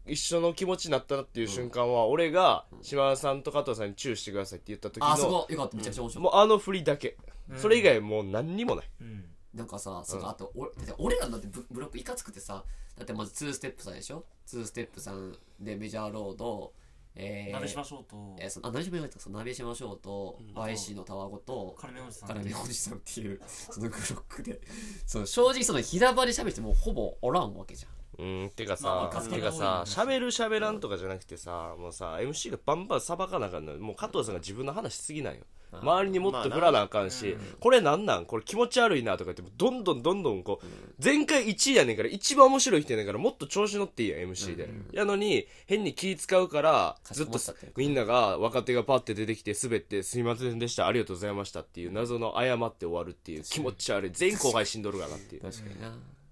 [0.08, 5.78] 一緒の気持ちになったなっていう瞬間は、俺が島田さんと加藤さんにチューしてくださいって言った時あ、その、こよかった。
[5.78, 6.24] めちゃくちゃ面白い。
[6.24, 7.18] もうあの振りだけ。
[7.50, 8.90] うんそれ以外もう何にもない。
[9.02, 12.66] うんなんかさ、そのあと、俺、だって俺らだってブブロックいかつくてさ、
[12.98, 16.74] だってまず2ステップさんでしょ ?2 ステップさんでメジャーロード、
[17.16, 24.60] えー、鍋しましょうとえー、そのあ、鍋しましょうと、その鍋しましょうと、YC のタワゴと、カルメおじさんカラメおじさんっていう、そのブロックで、
[25.06, 27.95] そう、正直その平場で喋ってもうほぼおらんわけじゃん。
[28.18, 35.42] うん、てかまあまあ、さてかさ、喋る喋らんとかじゃなくてさ、もうさ、MC がバンバンさばかなあかんのよもう加藤さんが自分の話しすぎないよ。
[35.82, 38.26] 周りにもっと振らなあかんし、これなんなん？
[38.26, 40.66] これ気持ち悪いなとか言って、どんどんどんどんこう、
[41.04, 44.70] 前回1位やねんから、一番面白い人やねんから、もっと調子乗っていいやん、MC で。
[44.94, 47.38] やのに、変に気使うから、ずっと
[47.76, 54.12] みんなが若手がパッて出てきて滑って、すいませんでした、ありがとうございましたっていう謎の謝って終わるっていう気持ち悪い。
[54.14, 55.42] 全後輩死んどるかなっていう。
[55.42, 55.90] 確かにな。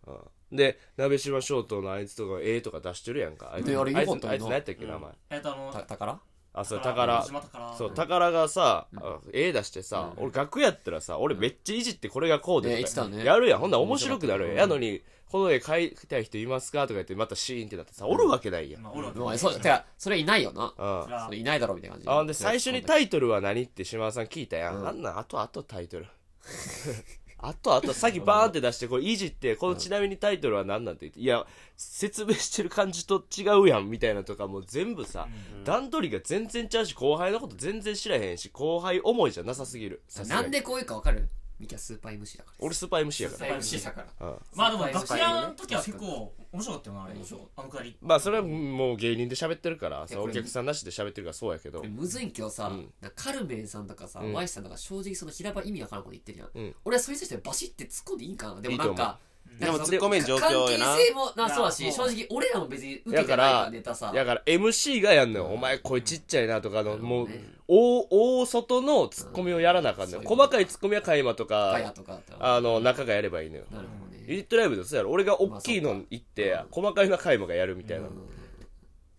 [0.07, 0.17] うん
[0.53, 3.51] で、鍋島翔とのあいつとか、ええとか出してるやんか。
[3.53, 5.11] あいつ、であいつあいつ何やったっけ、名前。
[5.31, 6.19] えっとあのた、宝？
[6.55, 7.23] あ、そう、宝。
[7.23, 12.79] 島宝そう、宝がさ、あ絵出してさ、俺楽屋やったらさ、俺めっちゃいじってこれがこうで
[13.23, 13.59] やるやん。
[13.59, 14.57] ほんなら面白くなるやん。
[14.57, 18.83] やのに、この絵描いたい人いますかとか言って、またシーンってなってさ、おるわけないやん。
[18.83, 21.27] まあ俺はお前そう、てか、それいないよな。
[21.31, 21.35] うん。
[21.35, 24.87] いないだろみたいな感じあ、んで、最初にタイトルは何って島田さん聞いたやん。
[24.87, 26.05] あんなん、あとあとタイトル。
[27.45, 35.27] あとあと先バーンって出してこれいじってこのちなみにタイトルは何なんて言っていや説明してる感じと違うやんみたいなとかもう全部さ
[35.65, 40.01] 段取りが全然ちゃうし後輩のこと全然知らへんし後輩思いじゃなさすぎる。
[40.29, 41.27] なんでこういうかわかる？
[41.63, 44.27] ミキはスーパー MC だから俺スーパー MC やかスーパー MC だから。
[44.27, 47.13] ら、うん、まあでも楽屋の時は結構面白かったよなあれ。
[47.55, 47.97] あのくだり。
[48.01, 51.83] まあそれはもう芸人で喋ってるからお客さんなしで喋ってるからそうやけど。
[51.83, 52.71] むずいんけどさ、
[53.15, 56.75] カルメンさんとかさ、うイさんとか正直その平場意味わからんこと言ってるやん、うん。
[56.85, 58.61] 俺はそれに対してバシって突っ込んでいいんかな。
[58.61, 59.19] でもなんか
[59.59, 60.85] でも突っ込めん状況やな。
[60.85, 64.11] 関係性もなそうだし正直俺らも別に受けだかてないかららネタさ。
[64.13, 71.93] だから MC がやんのよ、お前声ちっちゃいなとかの、もうね大大外のツッコミをやらなあかんのよ、細かいツッコミはカイマとか
[72.39, 73.65] あの中がやればいいのよ。
[73.71, 74.23] なるほどね。
[74.27, 78.07] ユニットライブでそうやろ俺が大きいの行って、細かいのはカイマがやるみたいな、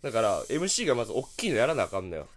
[0.02, 2.28] だから MC がまず大きいのやらなあかんのよ。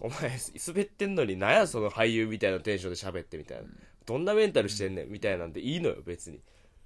[0.00, 3.64] お前滑ってんのになんやその俳優みたいなテンションで喋ってみたいな、
[4.04, 6.40] どんなメンタルしてんねんみたいなんでいいのよ別に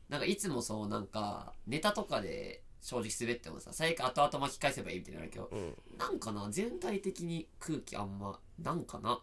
[0.08, 5.50] なんかいつもそうなんかネタとかで正直滑ってもさ最悪後々巻き返せばいいみたいになるけど、
[5.98, 9.20] なんかな全体的に空気あんまなんかな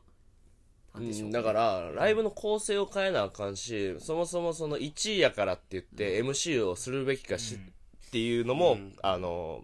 [0.93, 8.93] なんでしょう、うんだからライブの構成を変えなあかんしそもそもその1位やからって言って MC をするべきかし、っていうのも、うん。
[9.01, 9.63] あの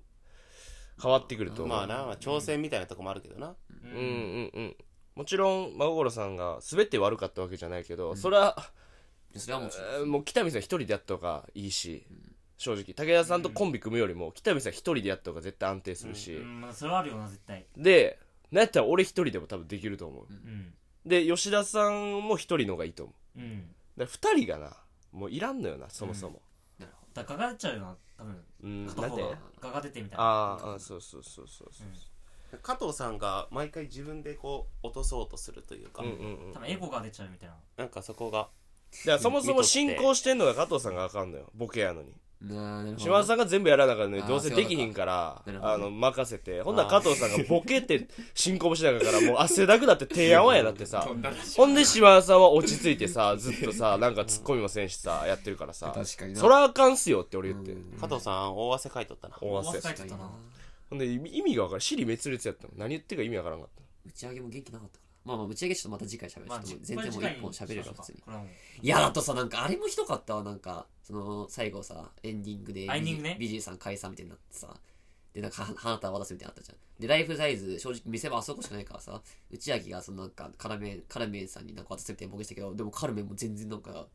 [1.01, 3.55] 変わってくると思う、まあな、まあ、挑戦みたいなとこもあるけどな。
[3.83, 4.75] うんうんうん。
[5.15, 8.55] もちろん真心さんが滑って悪かったわけじゃないけど、それは、
[9.39, 9.87] それはもちろん。
[9.87, 12.05] えーもう北見さん一人でやった方がいいし、
[12.57, 12.93] 正直。
[12.93, 17.65] 武田さんとコンビ組むよりも北見さん一人でやった方が絶対安定するし、うんまあそれはあるよな絶対。
[17.75, 18.19] で
[18.51, 20.73] なんやったら俺一人でも多分できると思う、うん。
[21.05, 23.39] で吉田さんも一人の方がいいと思う。
[23.39, 23.75] うん。
[23.95, 24.77] で二人がな
[25.11, 26.41] もういらんのよなそもそも、
[27.13, 28.43] だから画が出ちゃうよな多分。
[28.63, 29.21] うん、片方なんて。
[29.21, 30.23] が画が出てみたいな。
[30.23, 31.87] あーあーそうそうそうそうそう
[32.61, 36.53] 加藤さんが毎回自分でこう落とそうとするというか、うんうんうん。
[36.53, 37.55] 多分エゴが出ちゃうみたいな。
[37.75, 38.47] なんかそこが
[39.05, 41.51] だからそもそも進行してんのが加藤さんがあかんのよ。
[41.55, 42.13] ボケやのに。
[42.39, 45.73] どなるほど島田さんが全部やらなあかんのにどうせできひんからそういうことか。
[45.73, 46.61] あの任せて。
[46.61, 51.07] ほんなら加藤さんがボケて進行もしながらもう汗だくだって提案はやだってさ。
[51.55, 55.91] ほんで島田さんは落ち着いてさずっとさなんか突っ込みもせんしさやってるからさ。
[55.95, 56.39] 確かにな。
[56.39, 57.75] そらあかんっすよって俺言って。
[57.99, 59.37] 加藤さん大汗かいとったな。
[59.41, 59.81] 大汗。
[59.81, 60.31] 書いてたな。
[60.89, 61.81] ほんで意味が分からん。
[61.81, 62.73] 尻滅裂やったの。
[62.77, 63.81] 何言ってるか意味わからんかった。
[64.05, 68.23] 打ち上げも元気なかったからまあまあ打ち上げちょっとまた次回喋る、まあ全然もう一本喋れるわ普通に。
[68.81, 72.87] いやだとさなんかあれもひどかったわなんかその最後さエンディングで
[73.37, 74.73] ビジーさん解散みたいになってさ
[75.33, 84.07] でなんかは花束渡すみたいなったじゃんでライフサイズ正直見せ場あそこしかないからさ打ち上げがそのなんかカラメンカラメンさんになんか渡すみたいな僕したけどでもカルメンも全然なんか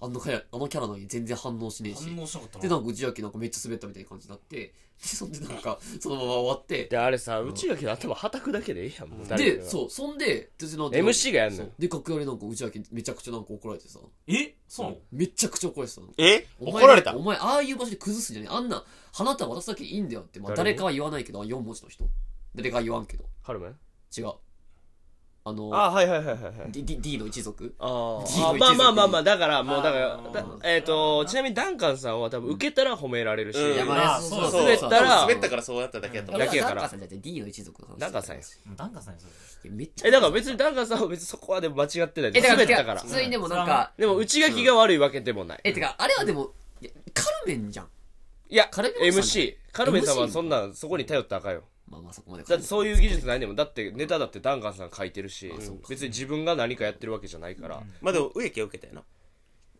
[0.00, 2.04] あのキャラあのキャラなのに全然反応しねえし。
[2.04, 4.56] 反応しなかったでなんか打ち上げなんかめっちゃ滑ったみたいな感じになって。
[4.58, 6.84] でそんでなんか そのまま終わって。
[6.84, 11.70] であれさ内垣の頭はたくだけでいいやんもうでそうそんででその MC がやんのよ。
[11.78, 13.98] で楽屋でなんか打ち上げめちゃくちゃなんか怒られてさ。
[14.26, 14.54] え？
[14.68, 14.98] そうなの？
[15.10, 16.08] めちゃくちゃ怒られてたの。
[16.18, 16.46] え？
[16.60, 17.16] お前怒られた？
[17.16, 18.54] お前ああいう場所で崩すんじゃねえ。
[18.54, 22.04] あんな花束渡すだけいいんだよって、まあ、誰かは言わないけど4文字の人。
[22.54, 23.24] 誰かは言わんけど。
[23.42, 23.76] カルメン？
[24.16, 24.32] 違う
[25.48, 26.52] あのあはいはいはいはいはい。
[26.70, 27.74] D, D, D の一族。
[27.78, 30.20] ああまあまあまあまあだからもうだから
[30.64, 33.88] えっ、とちなみにダンカンさんは多分受けたら褒められるし、うん。
[33.88, 34.62] まああそうそうそう。
[34.62, 36.40] 滑ったら滑ったからそうやっただけやと思う。
[36.40, 38.42] だけやからダンカンさんじゃなくて D の一族ダンカンさんや。
[38.76, 39.20] ダンカンさんや
[39.70, 42.32] めっちゃえだから別にダンカンさんは別にそこはでも間違ってない。
[42.34, 43.00] えだから滑ったから。
[43.00, 46.50] 普通にでもなんかでも内垣が悪いわけでもない、えてかあれはでも
[47.14, 47.88] カルメンじゃん。
[48.50, 53.56] いやカルメンさん MC カルメンさんはそんなんそこに頼ったらあかんよまあまあそこまでだってそういう技術ないねんもん。
[53.56, 55.52] だってネタだってダンカンさん書いてるし。
[55.88, 59.04] 別に自分が何かやってるわけじゃないから、まあでも植木は受けたよな。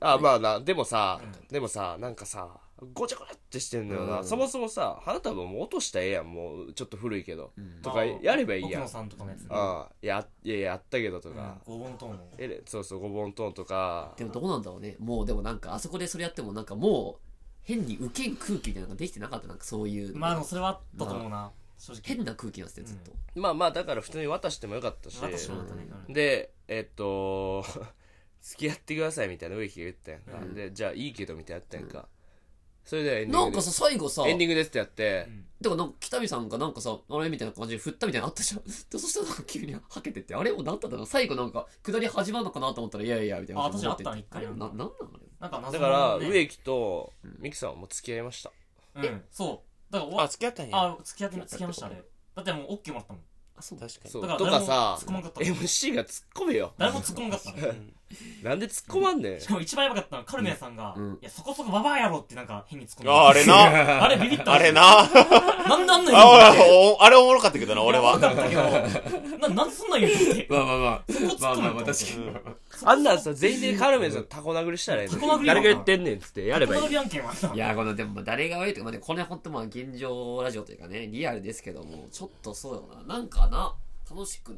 [0.01, 2.49] あまあなでもさ、でもさなんかさ
[2.95, 4.25] ごちゃごちゃってしてんのよな、うん。
[4.25, 7.83] そもそもさ花束もう落としたらええやんもうちょっと古いけど、ん。
[7.83, 8.73] とかやればいいやん。
[8.73, 11.35] 奥野さんとかのやつああいやいやいやあったけどとうん。
[11.35, 14.15] か、黄金トーンのえれそうそうごぼんトーンとか。
[14.17, 14.95] でもどうなんだろうね。
[15.01, 17.29] もうでもなんかあそこでそれやってもなんかもう
[17.65, 19.49] 変に受けん空気みたいなのができてなかった。
[19.49, 20.17] なんかそういう。
[20.17, 25.19] まあでもそれはあったと思うな正直変な空気なんですよずっと、まあまあだから普通に渡してもよかったし。
[25.23, 25.87] 私もだったね。
[26.09, 27.65] うんでえっと
[28.41, 32.09] 付き合ってくださいみたいな植木が言ったやんか、でじゃあいいけどみたいなやったやんか、
[32.85, 33.51] それでエンディングで。
[33.51, 35.29] なんかさ最後さエンディングですってやって、
[35.61, 38.63] だからなんか北見さんがなんかさあれみたいな感じで振ったみたいなのあったじゃん。
[38.63, 40.35] で そしたらなんか急にはけてって。
[40.35, 41.05] あれもうなんだったの？
[41.05, 45.27] 最後なんか下り始まるのかなと思ったらいやいやみたいなあ確かにあった一回れななんなのあれ？
[45.41, 48.53] なんか謎だから植木とミキさんはもう付き合いました。
[48.95, 49.25] うん。
[49.31, 50.79] そうだからおあ付き合ったんや。
[50.79, 51.97] あ付き合って付き合いましたあれ。
[51.97, 53.23] だってもう OK もらったもん。
[53.57, 53.79] あそう。
[53.79, 54.11] 確かに。
[54.11, 56.73] そうだからとかさ誰も突っ込まんかった MC が突っ込めよ。
[56.79, 57.57] 誰も突っ込まんかったの
[58.43, 59.41] なんで突っ込まんねん？
[59.41, 61.13] しかも一番やばかったのはカルメンさんが、うん。
[61.15, 63.11] いやそこそこババアやろってなんか変に突っ込んで。
[63.11, 64.03] ああれな。
[64.05, 64.83] あれビビったあれな。
[65.69, 66.13] なんであんな
[66.49, 68.13] あ言うのおあれおもろかったけどな俺は。
[68.17, 68.63] 分かったけど。
[69.39, 70.47] ななんでそんなん言うのって。
[70.49, 72.55] まあまあまこ突っ込むまあまあまあと確かに。
[72.85, 77.53] あんなんさ全員でカルメンさんタコ殴りしたらええタコ殴り誰が言ってんねんっつってやればいい案件はさ。
[77.55, 83.17] いやこのでも誰が悪いとか、まあ、でもこれは本当まあ現状ラジオというかねリアルですけどもちょっとそうよな。
[83.17, 83.75] なんかな
[84.11, 84.57] 楽しく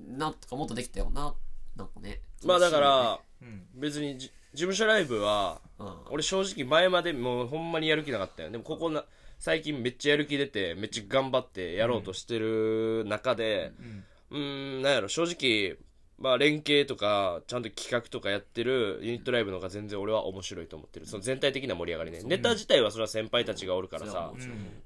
[0.00, 1.34] なとかもっとできたよな
[1.76, 3.66] なんかねまあだからうん。
[3.74, 5.94] 別にじ事務所ライブはうん。
[6.10, 8.50] 俺正直前までもうほんまにやる気なかったよ。
[8.50, 9.04] でもここな
[9.38, 14.04] 最近めっちゃやる気出てめっちゃ頑張ってやろうとしてる中でうん。
[14.30, 15.76] うーんなんやろ正直
[16.20, 21.06] まあ連携とかちゃんと企画とかやってるユニットライブの方が全然俺は面白いと思ってる。
[21.06, 22.22] その全体的な盛り上がりね。
[22.24, 24.30] ネタ自体はそれは先輩たちがおるからさ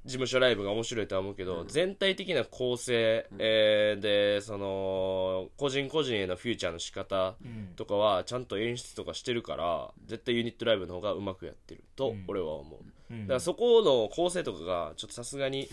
[0.05, 7.73] 事務所ライブが面白いとは思うけど、全体的な構成、えーでその個人個人へのフューチャーの仕方うん。
[7.75, 12.25] とかはちゃんと演出とかしてるから絶対ユニットライブの方がうまくやってるとうん。
[12.29, 13.27] 俺は思う、うん。
[13.27, 15.69] だからそこの構成とかがちょっとさすがに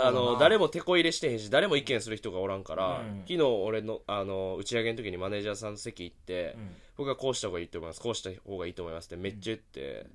[0.00, 3.22] あの誰も手こ入れしてへんし誰も意見する人がおらんから、うん。
[3.26, 6.68] 昨日俺のあの打ち上げの時にマネージャーさんの席行って、うん。
[6.96, 10.06] 僕はこうした方がいいと思いますこうした方がいいと思いますってめっちゃ言って、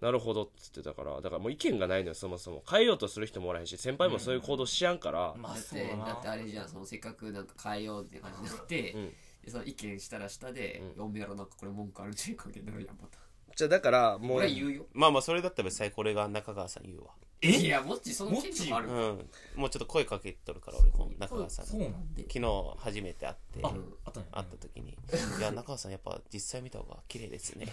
[0.00, 2.62] なるほどっつってたからだからもう意見がないのよそもそも。
[2.68, 6.04] 変えようとする人もおらへんし先輩もそういう行動しやんから、まあだってそうだな。
[6.06, 9.12] だってあれじゃんそのせっかくなんか変えようって感じになって、うん。
[9.44, 13.18] でその意見したら下で「おめえらなんかこれ文句あるんじゃん関係になるやんまた
[13.56, 14.86] じゃあだからもう言うよ。
[14.92, 17.10] まあまあそれだったら最これが中川さん言うわ。
[17.44, 18.88] いやもっちその権利もある。
[18.88, 19.28] うん。
[19.56, 21.70] もうちょっと声かけとるから俺も中川さんに。
[21.72, 22.22] そうなんで。
[22.22, 23.72] 昨日初めて会ってあ
[24.04, 24.90] あったね会った時に
[25.40, 27.66] 「いや中川さんやっぱ実際見た方が綺麗ですね。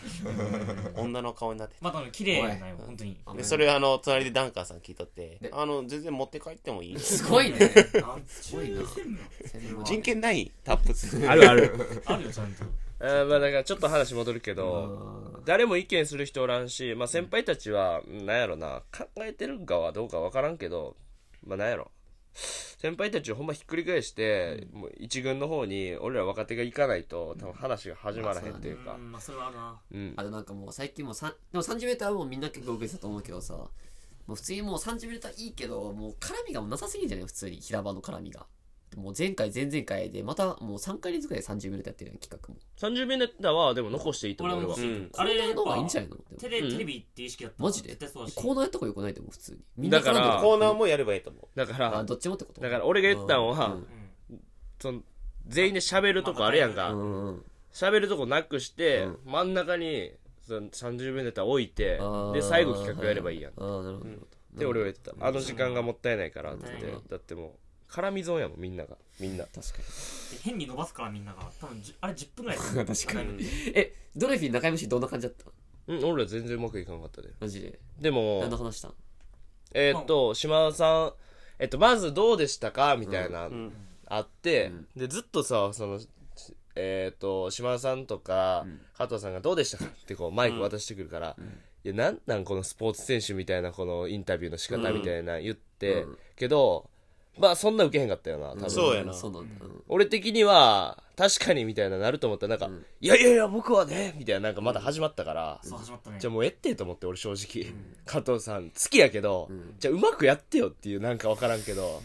[0.98, 1.84] 女の顔になってて。
[1.84, 3.16] また綺麗なよ本当に。
[3.36, 7.00] でそれあの隣でダンカーさん聞いとってであの全然持って帰ってもいい。
[7.00, 7.60] すごいね。
[8.26, 8.82] すごいな。
[8.88, 12.02] 専門人権ないタップあるある。
[12.06, 12.64] あるよちゃんと
[13.02, 20.96] あーまあだからちょっと話戻るけど誰も意見する人おらんし、まあ、先輩たちはうんなんやろな考えてるかはどうかわからんけど
[21.46, 21.92] まあなんやろ。
[22.78, 29.82] 先輩たちをほんまひっくり返して、もう一軍の方に俺ら若手が行かないと多分話が始まらへんっていうか、うんまあそれはあるな。
[29.92, 30.14] うん。
[30.16, 31.20] あとなんかもう最近もで
[31.58, 33.70] も 30m はもうみんな結構受けてたと思うけどさも
[34.30, 37.26] う普通にもう 30m いいけどもう絡みがもうなさすぎんじゃない？
[37.26, 38.46] 普通に平場の絡みが
[38.98, 42.60] もう前回前々回でまたもう3回連続で 30m やってるやん企画も。
[42.78, 45.12] 30名ネタはでも残していいと俺思う俺ははもううん。
[45.16, 47.90] あれの方がいいんぱじゃないのでもテレビって意識だったマジで？
[47.90, 48.36] 絶対そうだし。
[48.36, 49.58] コーナーやった方がよくないでも普通に。
[49.78, 51.48] みんなだから絡んでるコーナーもやればいいと思う。
[51.56, 52.62] だからあどっちもってこと？
[52.62, 53.78] だから俺が言ったのは、
[54.80, 55.02] その
[55.48, 59.18] 全員で喋るとこあるやんか、うんうん喋るとこなくして、うん。
[59.26, 63.52] 真ん中にその30秒ネタ置いてあーで最後企画やればいいやん。
[63.58, 64.10] ああなるほど
[64.60, 66.88] で俺は言ってたあの時間がもったいないからって言って。
[66.88, 67.08] うん。
[67.08, 67.52] だってもう
[67.90, 68.98] 絡み損やもんみんなが。
[69.20, 69.46] みんな。
[69.46, 69.84] 確かで
[70.44, 71.50] 変に伸ばすからみんなが。
[71.60, 72.58] 多分あれ10分ぐらい。
[72.58, 73.46] に 確かに。
[73.74, 75.46] えドレフィン中 MC どんな感じだった？
[75.88, 77.30] うん俺ら全然うまくいかなかったで。
[77.40, 77.80] マジで？
[78.00, 78.94] でも何の話したん？
[79.74, 81.14] えーっと島田さん
[81.60, 82.96] えっとまずどうでしたか？
[82.98, 83.74] みたいな、ん。
[84.08, 86.00] あって、でずっとさその
[86.76, 88.66] えーっと島田さんとか、
[88.98, 89.86] 加藤さんがどうでしたか？
[89.86, 91.36] ってこうマイク渡してくるから、
[91.84, 96.90] いやなんなんこのスポーツ選手みたいなこのインタビューの仕方みたいな言って、けど
[97.38, 99.14] まあそんな受けへんかったよな多分、そうやな。
[99.14, 99.66] そうなんだ。
[99.66, 99.84] うん。
[99.88, 102.48] 俺的には確かにみたいななると思った。
[102.48, 106.18] らなんか、いやいやいや僕はねみたいななんかまだ始まったから、そう始まったね。
[106.20, 107.74] じゃあもうええってと思って俺正直、
[108.06, 112.02] 加藤さん好きやけど、じゃあうまくやってよっていうなんか分からんけど、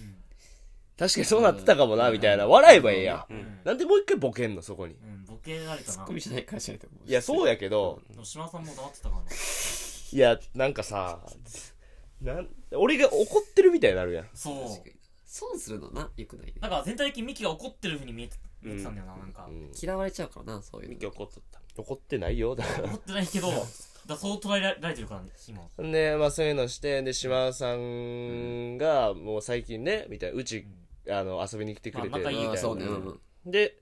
[0.96, 2.46] 確かにそうなってたかもなみたいな。
[2.46, 4.94] 笑えばええやん、なんでもう一回ボケんのそこに。
[4.94, 5.92] うんボケられたな。
[5.92, 7.08] ツッコミじゃないからしないと思う。
[7.08, 9.16] いやそうやけど、島田さんも黙ってたか
[10.12, 11.18] いやなんかさ
[12.22, 14.28] なん俺が怒ってるみたいになるやん。
[14.32, 14.52] そ
[14.84, 14.88] う
[15.34, 16.52] 損するのなよくないね。
[16.60, 19.48] だから全体的にミキが怒ってるふうに見えて見えてたんだよななんか。
[19.82, 20.94] 嫌われちゃうからなそういうの。
[20.94, 21.60] ミキ怒っとった。
[21.76, 22.88] 怒ってないよだから。
[22.88, 23.66] 怒ってないけど だか
[24.06, 30.68] らそう捉えられてるからね今で、まあそういうのして、で、島田さんが、もう最近ね、みたいな、うち、
[31.10, 32.52] あの、遊びに来てくれて、まあ仲いいみたいな。
[32.52, 32.84] ああそうね。
[32.84, 33.50] うんうん。
[33.50, 33.76] で、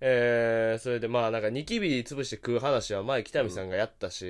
[0.00, 4.24] えー、それでまあなんかニキビ潰して食う話は前北見さんがやったし、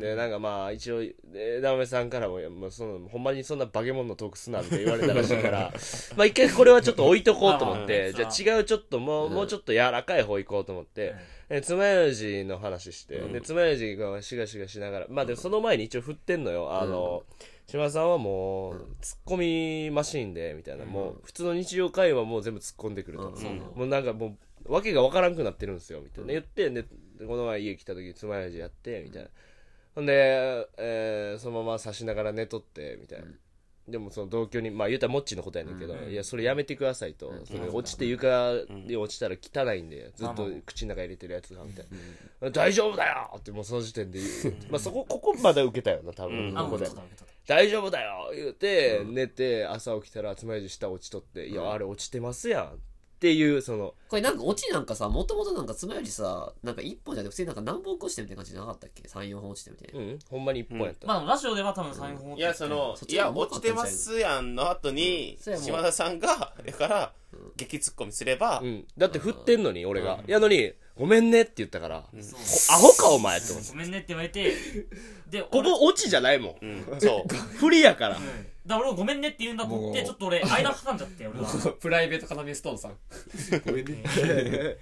[0.00, 1.02] でなんかまあ一応
[1.34, 5.72] 枝豆さんからももうそのほんまにそんな化け物のトークすなみたいな言われたらしいから
[6.16, 11.14] まあ一回これはちょっと置いとこうと思って、じゃあ違うちょっともう,、もうちょっと柔らかい方行こうと思って、
[11.48, 16.72] え爪楊枝の話して、で爪楊枝がしがしがしながらまあでもその前に一応振ってんのよ。
[16.72, 17.24] あの、
[17.66, 23.30] 島田さんはもう、ツッコミマシーンでみたいな、もう普通の日常会話もう全部突っ込んでくると、
[23.76, 24.36] もうなんかもう
[24.70, 26.32] わけがわからんくなってるんですよみたいな。
[26.32, 26.84] 言ってで
[27.26, 29.28] この前家来た時つまようじやってみたいな。
[29.94, 33.26] ほんで、えーそのまま刺しながら寝とってみたいな。
[33.88, 38.52] でもその同居にまあ言うたらモッチーのことやねんけど、いやそれやめてくださいと、それ落ちて床
[38.86, 41.86] に落ちたら汚いんで、ずっと口の中入れてるやつがみたい
[42.40, 44.54] な、大丈夫だよってもうその時点で言う。
[44.70, 46.88] まあそこここまで受けたよな多分、あここで。
[47.48, 52.78] 大丈夫だよ言うて、寝て朝起きたらつまようじ下落ちとって、いやあれ落ちてますやん
[53.20, 67.12] っていうそのこれなんかオチなんかさもともとなんか爪よりさなんか1本じゃなくて普通になんか何本起こしてみたいな感じじゃなかったっけ？34本落ちてみたいな、うんほんまに一本やった、まあラジオでは多分3本いやそのいや落ちてますやんの後に島田さんがだから
[67.56, 74.52] 激ツッコミすればうん、だって振ってんのに俺が、やのにごめんねって言ったから、ほアホかお前って思ってごめんねって言われて
[75.30, 77.34] で ここオチじゃないもん、うんそう。
[77.56, 78.44] 振りやから、俺うん。
[78.44, 80.06] だから俺もごめんねって言うんだと思ってもう。
[80.06, 81.48] ちょっと俺間挟んじゃって俺は。
[81.80, 82.98] プライベート要ストーンさん。
[83.64, 84.04] ごめんね。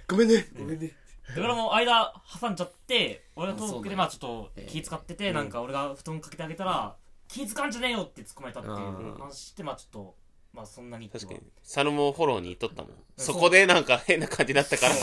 [0.09, 0.45] ごめんね。
[0.57, 0.79] ごめん。
[0.79, 0.91] ね
[1.33, 6.95] で俺も間挟んじゃって俺がトークでまあちょっと気使っててなんか俺が布団かけてあげたら
[7.27, 10.15] 気使うんじゃねえよって突っ込まれたっていう話してまあちょっと
[10.53, 11.41] まあそんなに確かに。
[11.63, 12.91] 佐野もフォローに行っとったもん。
[13.17, 14.95] そこでなんか変な感じだったから。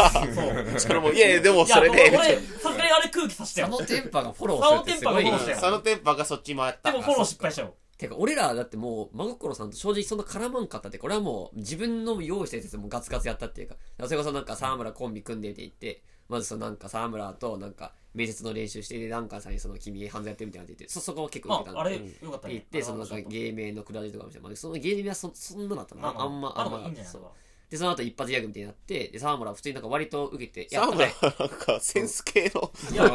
[0.72, 2.16] 佐野もいやいやでもそれで。
[2.16, 3.68] 俺さすがにあれ空気させたよ。
[3.68, 5.56] 佐野テンパがフォローするってすごい佐野テンパがフォローしたよ。
[5.56, 6.90] 佐野テンパがそっち回った。
[6.90, 10.98] でもフォロー失敗したよてか俺らだってもう真心さんと正直そんな絡まんかったって。
[10.98, 13.76] これはもう自分の用意したやつもガツガツやったっていうか。
[14.04, 21.96] それこそなんか沢村コンビ組んでって言ってまずそのなんか沢村となんか面接の練習してでダンカンさんにその君犯罪やってるみたいなって言ってそそこを結構受けたんでああれ？
[21.96, 22.54] よかったね。
[22.54, 27.22] 言ってそのなんか芸名のくだりとかもして、まあ、その芸名はそそんなだったなああんまあんままあんじゃないそう。
[27.68, 33.12] でその後一発ギャグみたいになってで沢村は普通になんか割と受けて沢村やったなんかセンス系のいや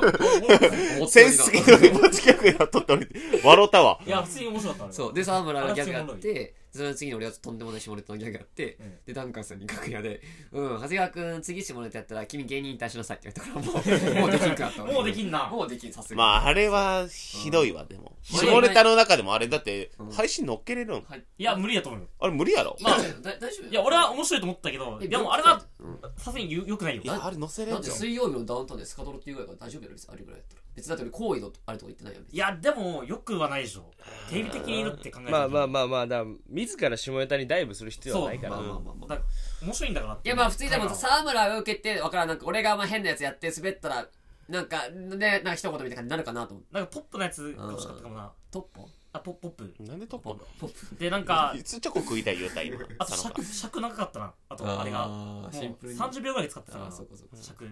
[1.00, 3.08] 思センス系の一発ギャグやっとって俺
[3.46, 8.94] 笑ったわいや普通に面白かったあれそうで沢村がギャグやっあれはてその次に俺がとんでもない下ネタのギャグやって、うん。
[9.06, 15.48] でダンカンさんに楽屋で「うん長谷川君次下ネタやったら君芸人引退しなさい」って言われたからもう もうできんくなったもうできんな。
[15.48, 16.18] もうできんさすがに。
[16.18, 18.18] まああれはひどいわでも。
[18.24, 21.24] 下ネタの中でもあれだって配信乗っけれるんはい。
[21.38, 22.08] いや無理だと思うよ。
[22.20, 22.78] あれ無理やろ？
[22.80, 23.04] まあだ
[23.38, 26.00] 大丈夫いや俺は面白いと思ったけどえでもあれはうん。
[26.18, 27.02] さすがによよくないよ。
[27.04, 27.98] いやあれ乗せれなんんでじゃん。
[27.98, 30.14] 水曜日のダウンタウンでスカドロっていうぐらいから大丈夫やろ別に。
[30.14, 32.38] あれぐらいやったら別にだって俺行為のあれとか言ってないやん別に。
[32.38, 33.92] いやでもよくはないでしょ。
[34.30, 36.36] テレビ的にいるって考えたまあまああまあまあだから
[36.68, 38.52] 自ら下ネタにダイブする必要はないから。
[38.52, 39.08] まあまあまあまあ。
[39.10, 39.22] だか
[39.62, 44.08] ら面白いんだからっていやまあ普通にでもさ沢村が受けてわからんなんか俺がまあ変なやつやって滑ったら
[44.50, 46.74] なんかねなんか一言みたいな感じになるかなと思って。
[46.76, 48.32] なんかポップなやつが欲しかったかもな。
[48.52, 49.74] トッポあポポップ。
[49.82, 50.96] なんでトップなのポップ。
[50.96, 55.08] でなんかいつチョコ食いたい言うた今あと尺尺長かったなあとあれが。
[55.08, 56.00] もうシンプルに。
[56.00, 57.36] 30秒ぐらい使ってたかあらーそうかそうか。
[57.42, 57.66] 尺。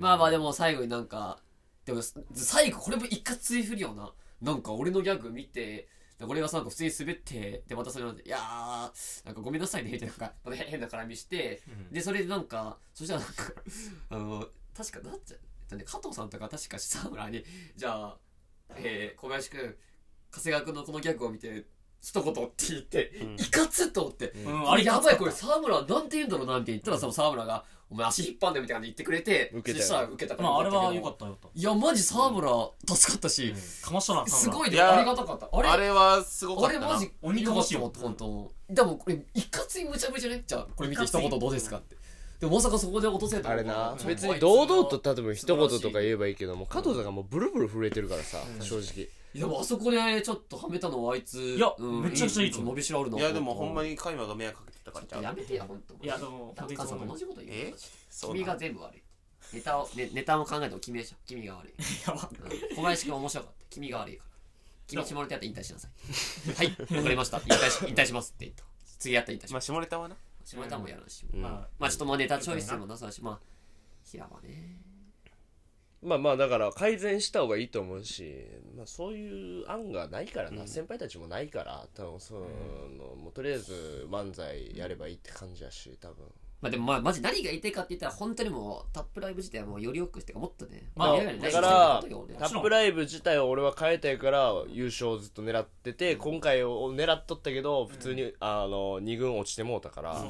[0.00, 1.38] まあまあでも最後になんか
[1.84, 2.00] でも
[2.34, 4.12] 最後これも一括り振りよな。
[4.42, 5.86] なんか俺のギャグ見て
[6.26, 11.92] 俺がさなんか普通に滑ってでまたそれなんで「いやーなんかごめんなさいね」みたいななんか変な絡みして、うん。
[11.92, 13.44] でそれでなんかそしたらなんか
[14.10, 15.36] あの確かなっちゃ
[15.72, 17.44] うね加藤さんとか確か沢村に
[17.76, 18.18] 「じゃあ、
[18.76, 19.76] えー、小林君
[20.32, 21.66] 長谷川君のこのギャグを見て
[22.02, 23.34] 一言」って言って、うん。
[23.34, 24.64] いかつっと思って、うん。
[24.64, 35.48] これやばいこれ沢村なんて言うんだろうなみたいな言ったらその沢村が「お前足引っ張んで」みたいな感じで言ってくれて受けたよそしたら受けたったまああれは良よかったよかっいやマジ沢村助かったし、たかましたなすごいでありがたかった。
[35.52, 35.68] あれ？
[35.68, 36.86] あれはすごかったな。
[36.86, 40.44] あれマジ鬼かましよよ本当でもこれ一括に無茶ぶりじゃね？
[40.46, 41.96] じゃあこれ見て一言どうですかって。
[42.40, 43.92] でもまさかそこで落とせたあれな。
[43.92, 44.06] うん。
[44.06, 52.70] 別に堂々と例えば一言とか言えばいいけども加藤さんがもうブルブル震えてるからさ正直でもあそこでちょっとはめたのはあいついやめちゃくちゃいいと思う。
[52.70, 53.18] 伸びしろあるな。
[53.18, 55.22] いやでもほんまにカイマが迷惑かけてたからちゃう。
[55.22, 55.94] やめてや本当。
[56.04, 57.70] いやでもダンカンさんと同じこと言うえ？
[57.70, 57.76] よ
[58.08, 59.02] そう君が全部悪い。
[59.52, 61.72] ネタを、ね、ネタも考えても君でしょ君が悪い、
[62.06, 63.64] やばうん小林君面白かった。
[63.70, 64.30] 君が悪いから。
[64.86, 65.90] 君下ネタやったら引退しなさい。
[66.56, 66.96] はい。
[66.96, 67.38] わかりました。
[67.38, 68.64] 引退し 引退しますって言った。
[68.98, 70.16] 次やったら引退しまあ下ネタはな。
[70.44, 71.42] 下ネタもやらんし、うん。
[71.42, 73.22] ままあちょっとまあネタチョイスもなさだし。
[73.22, 73.40] まあ
[74.04, 74.79] 平はね
[76.02, 80.68] まあまあだから改善した方がいいと思うし、まあ、そういう案がないからな、うん。
[80.68, 86.24] 先輩たちもないから多分そうの、もうとりあえず漫才やればいいって感じやし多分。
[86.60, 100.22] まあでもまあマジ何が言いたいかって言ったら本当にもうタップライブ自体はもうよりよくしてかもっとねまあだからないタップライブ自体を俺は変えたいから優勝をずっと狙ってて今回を狙っとったけど普通に、あの2軍落ちてもうたから、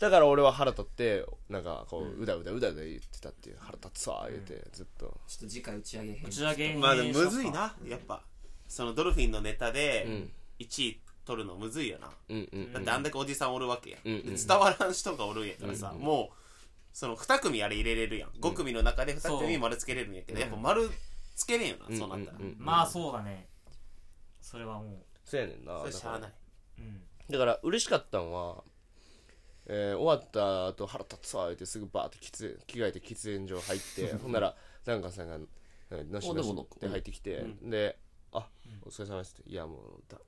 [0.00, 6.22] だから俺は腹立ってなんかこううだうだうだうだ言ってたっていう腹立つわ言ってずっと、ちょっと次回打ち上げ編。
[6.26, 8.22] 打ち上げまあでもむずいなやっぱ。
[8.66, 10.30] そのドルフィンのネタでうん。
[10.60, 12.10] 1位取るのむずいよな。
[12.28, 12.72] うんうん。
[12.72, 16.36] だってあんだけおじさんおるわけや、うんうんで伝わらん人がおるんやからさ、もう
[16.92, 18.30] その2組あれ入れれるやん。
[18.40, 20.90] 5組の中で2組丸つけれるんやけど、やっぱ丸
[21.34, 23.48] つけれんよな、そうなったら、んんんまあそうだね。
[24.40, 25.80] それはもそうやねんな。
[25.80, 26.32] それしゃあない、
[26.78, 27.00] ううん。
[27.30, 28.62] だから嬉しかったのは、
[29.66, 35.38] えー終わった後腹立つわ言ってすぐバーって喫着替えて喫煙所入って ほんならダンカンさんが
[35.90, 37.98] 「のしのし」って入ってきて、で
[38.32, 38.48] 「あ
[38.82, 40.18] お疲れ様です」って「いやもうだ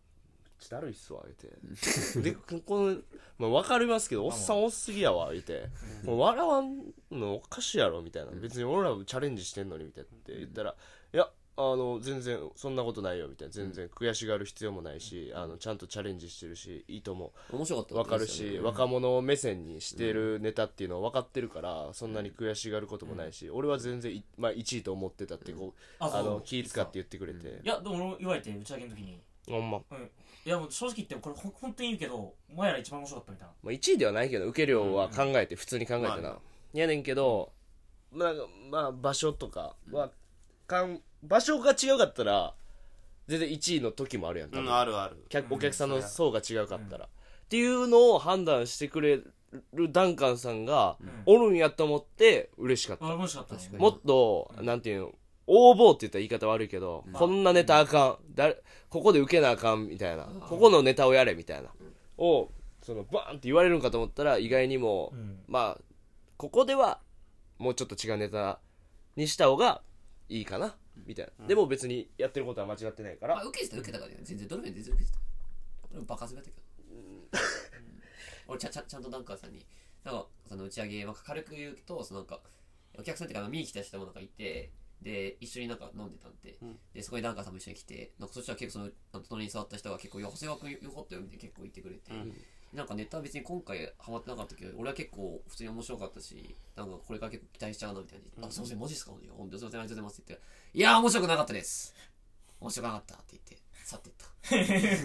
[0.58, 1.50] ちだるいっすわ言うて。
[2.20, 3.02] でここの、
[3.38, 5.68] まあ、分かりますけどおっさん多すぎやわ言うて。
[6.04, 8.32] もう笑わんのおかしいやろみたいな。
[8.32, 10.74] 別に俺らもチャレンジしてんのにみたいなって言ったら
[11.12, 13.54] いやあの全然そんなことないよみたいな。
[13.54, 17.56] 全然悔しがる必要もないしあのちゃんとチャレンジしてるしいいと思う。
[17.56, 29.20] 面白かった分かるし、若者目線にしてるネタっていうのは分かってるから、そんなに悔しがることもないし、俺は全然い、まあ、1位と思ってたってこう、あの気使って言ってくれて、いやでも俺も言われて打ち上げの時に。
[29.48, 30.10] ほんま、うん。
[30.44, 33.54] いやもう正直言ってこれほん本当に言うけどお前ら一番面白かったみたいな。
[33.62, 36.38] まあ、1位ではないけど受け量は考えて、普通に考えてな、まあ
[36.74, 37.52] やねんけど、
[38.12, 38.32] まあ、
[38.70, 40.10] まあ場所とかは
[40.66, 42.54] かん場所が違うかったら
[43.28, 44.66] 全然1位の時もあるやん多分。
[44.66, 45.24] うんあるある。
[45.28, 47.08] 客お客さんの層が違うかったら、っ
[47.48, 49.20] ていうのを判断してくれ
[49.72, 55.12] るダンカンさんがおるんやと思って嬉しかった、もっと、なんていうの
[55.48, 58.16] 応募って言ったら言い方悪いけど、こんなネタあかん。
[58.34, 61.70] 誰ここで受けなあかんみたいな、ここのネタをやれみたいな、
[62.18, 62.50] を
[62.82, 65.40] そのバーンって言われるんかと思ったら意外にも、うん。
[65.48, 65.80] まあ
[66.36, 67.00] ここでは
[67.58, 68.60] もうちょっと違うネタ
[69.16, 69.82] にした方が
[70.28, 70.76] いいかな？
[71.06, 74.18] みたいな、でも別にやってることは間違ってないから、まあ、受けてた受けたからね。
[74.22, 75.20] 全然ドルフィン全然受けてた。
[75.90, 76.62] 俺もバカすべったけど、
[76.94, 77.28] うん。
[78.48, 79.66] 俺ちゃちゃちゃんとダンカーさんに
[80.04, 82.40] なんかその打ち上げ、まあ、軽く言うとそのなんか
[82.98, 84.70] お客さんっていうか見に来た人もなんかいて
[85.02, 86.58] で一緒になんか飲んでたんで,、
[86.94, 92.12] でそこにダンカーさんも一緒に来てなんかそしたら結構そのあの隣に座った人が結構「いや長谷川君よかったよ」みたいな結構言ってくれて、
[92.76, 100.46] なんかネタ別に今回ハマってなかったけど俺は結構普通に面白かったしなんかこれから結構期待しちゃうなみたいな「あすいませんマジっすか?」本当すいませんありがとうございます」って言って
[100.78, 101.94] 「いや面白くなかったです。
[102.60, 104.12] 面白くなかった」って言って去ってっ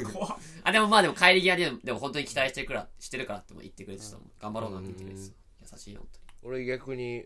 [0.03, 0.11] た。
[0.11, 0.37] 怖っ。
[0.63, 4.31] あでもまあでも帰り際ででも本当に期待してるからしてるからっても言ってくれてたもん。
[4.39, 5.29] 頑張ろうなって言ってくれて
[5.69, 6.01] た優しいよ
[6.41, 7.25] 本俺逆に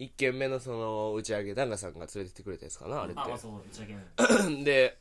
[0.00, 3.20] 1軒目のその打ち上げダンガさんが連れてってくれたやつかなあれって。
[3.20, 4.98] あまあそう打ち上げの で。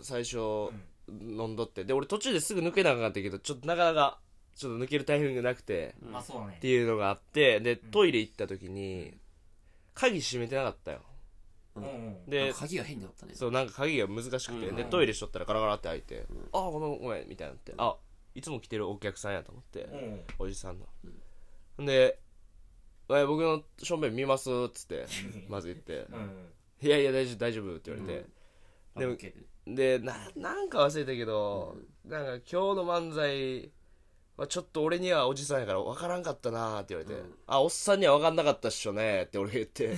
[0.00, 0.70] 最初
[1.08, 1.84] 飲んどって。
[1.84, 4.20] で俺途中ですぐ抜けなかったけどちょっとなかなか
[4.54, 6.54] ちょっと抜けるタイミングがなくて、まあそうだね。
[6.58, 9.14] っていうのがあってでトイレ行った時に
[9.94, 11.00] 鍵閉めてなかったよ。
[11.76, 13.34] うんで鍵が変になったね。
[13.34, 14.76] そうなんか鍵が難しくて、うん。
[14.76, 17.96] でトイレしとったらガラガラって開いて「あごめんごめん」みたいになって「あ
[18.34, 20.20] いつも来てるお客さんや」と思って、うん。
[20.38, 20.86] おじさんの、
[21.86, 22.18] で
[23.10, 25.06] 「え僕の正面見ます」っつって
[25.48, 26.06] まず言って。
[26.10, 26.48] うん
[26.82, 28.26] 「いやいや大丈夫大丈夫」って言われて、
[28.96, 29.44] でも受けて
[29.74, 33.70] でななんか忘れたけど、なんか今日の漫才
[34.36, 39.96] はちょっと俺にはおじさんやから分からんかったなーって言われて、あおっさんには分かんなかったっしょねーって俺が言って。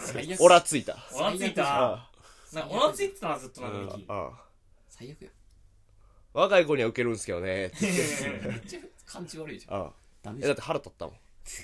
[0.00, 0.96] 最悪 オラついた。
[1.12, 2.08] おらついた。
[2.52, 4.30] なんかおらついてたなずっとなんかミキあ
[4.88, 5.30] 最悪や。
[6.32, 8.48] 若い子にはウケるんすけどねーって。
[8.48, 9.86] めっちゃ感じ悪いじゃん。
[9.86, 9.92] あ。
[10.22, 10.52] ダメじゃん。
[10.52, 11.16] えだって腹立ったもん。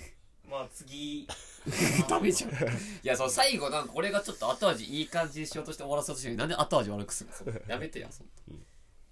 [0.51, 1.27] まあ次
[2.09, 2.51] ダメじゃん。
[2.51, 2.55] い
[3.03, 7.61] やそう最後なんか俺がちょっと後味いい感じにしようとして終わらせようとしてるなんで後味悪くするの？
[7.69, 8.57] やめてやそんな。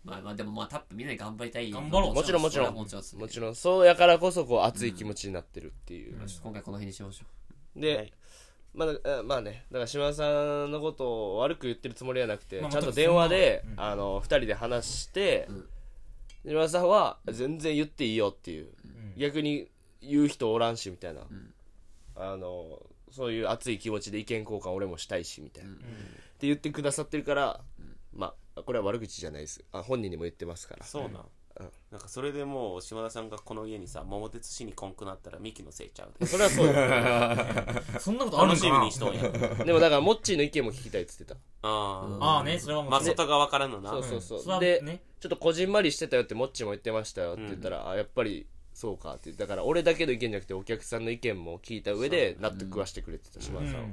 [0.04, 1.70] まあまあでもまあタップみんなに頑張りたい。
[1.70, 2.14] 頑張ろう。
[2.14, 2.74] もちろんもちろん。
[2.74, 3.54] もちろんもちろん。
[3.54, 8.12] そうやからこそこう熱い気持ちになってるっていう、よし今回この辺にしましょで、はい。
[8.74, 10.24] まあ、えまあねだから島田さ
[10.66, 13.80] んのことを悪く言ってるつもりはなくて、まあちゃんと電話で、うん。
[13.80, 15.68] あの2人で話して、うん。
[16.50, 19.14] 島田さんは全然言っていいよっていう、ん。
[19.16, 21.51] 逆に言う人おらんしみたいな、ん
[22.16, 25.76] あのそういう熱い気持ちで意見交換俺もしたいしみたいな、うん。
[25.76, 25.78] っ
[26.38, 27.60] て言ってくださってるから、
[28.14, 29.62] まあこれは悪口じゃないです。
[29.72, 30.84] あ本人にも言ってますから。
[30.84, 31.24] そうな、
[31.60, 31.68] うん。
[31.90, 36.26] なんかそれでもう島田さんがこの家にさ桃鉄しにこんくなったらミキのせいちゃうで。
[36.26, 36.72] それはそうよ
[38.00, 38.68] そんなことあるんか。
[38.68, 39.64] な楽しみにしとんや。
[39.64, 41.36] でもだからモッチーの意見も聞きたいっつってた。
[41.62, 43.90] あああねそれはもあまあちろん外が分からんのな。
[43.90, 45.02] そうそうそう、それはで、ね。
[45.20, 53.86] ちょっとこじんまりしてたよってモッチーも言ってましたよって言ったら、あやっぱりそうかってだから俺だけの意見じゃなくてお客さんの意見も聞いた上で納得はしてくれてた島田さんは、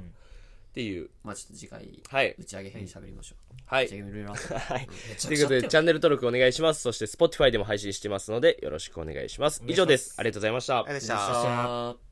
[0.70, 1.10] っていう。
[1.24, 2.34] まあちょっと次回はい。
[2.38, 3.54] 打ち上げ編喋りましょう。
[3.66, 3.86] はい。
[3.86, 4.88] 打ち上げいろいろあったはい。
[5.20, 6.82] ということでチャンネル登録お願いします。
[6.82, 9.62] そして Spotify でも配信してますのでよろしくお願いします。
[9.66, 10.14] 以上です。
[10.18, 10.78] ありがとうございました。
[10.78, 12.09] ありがとうございました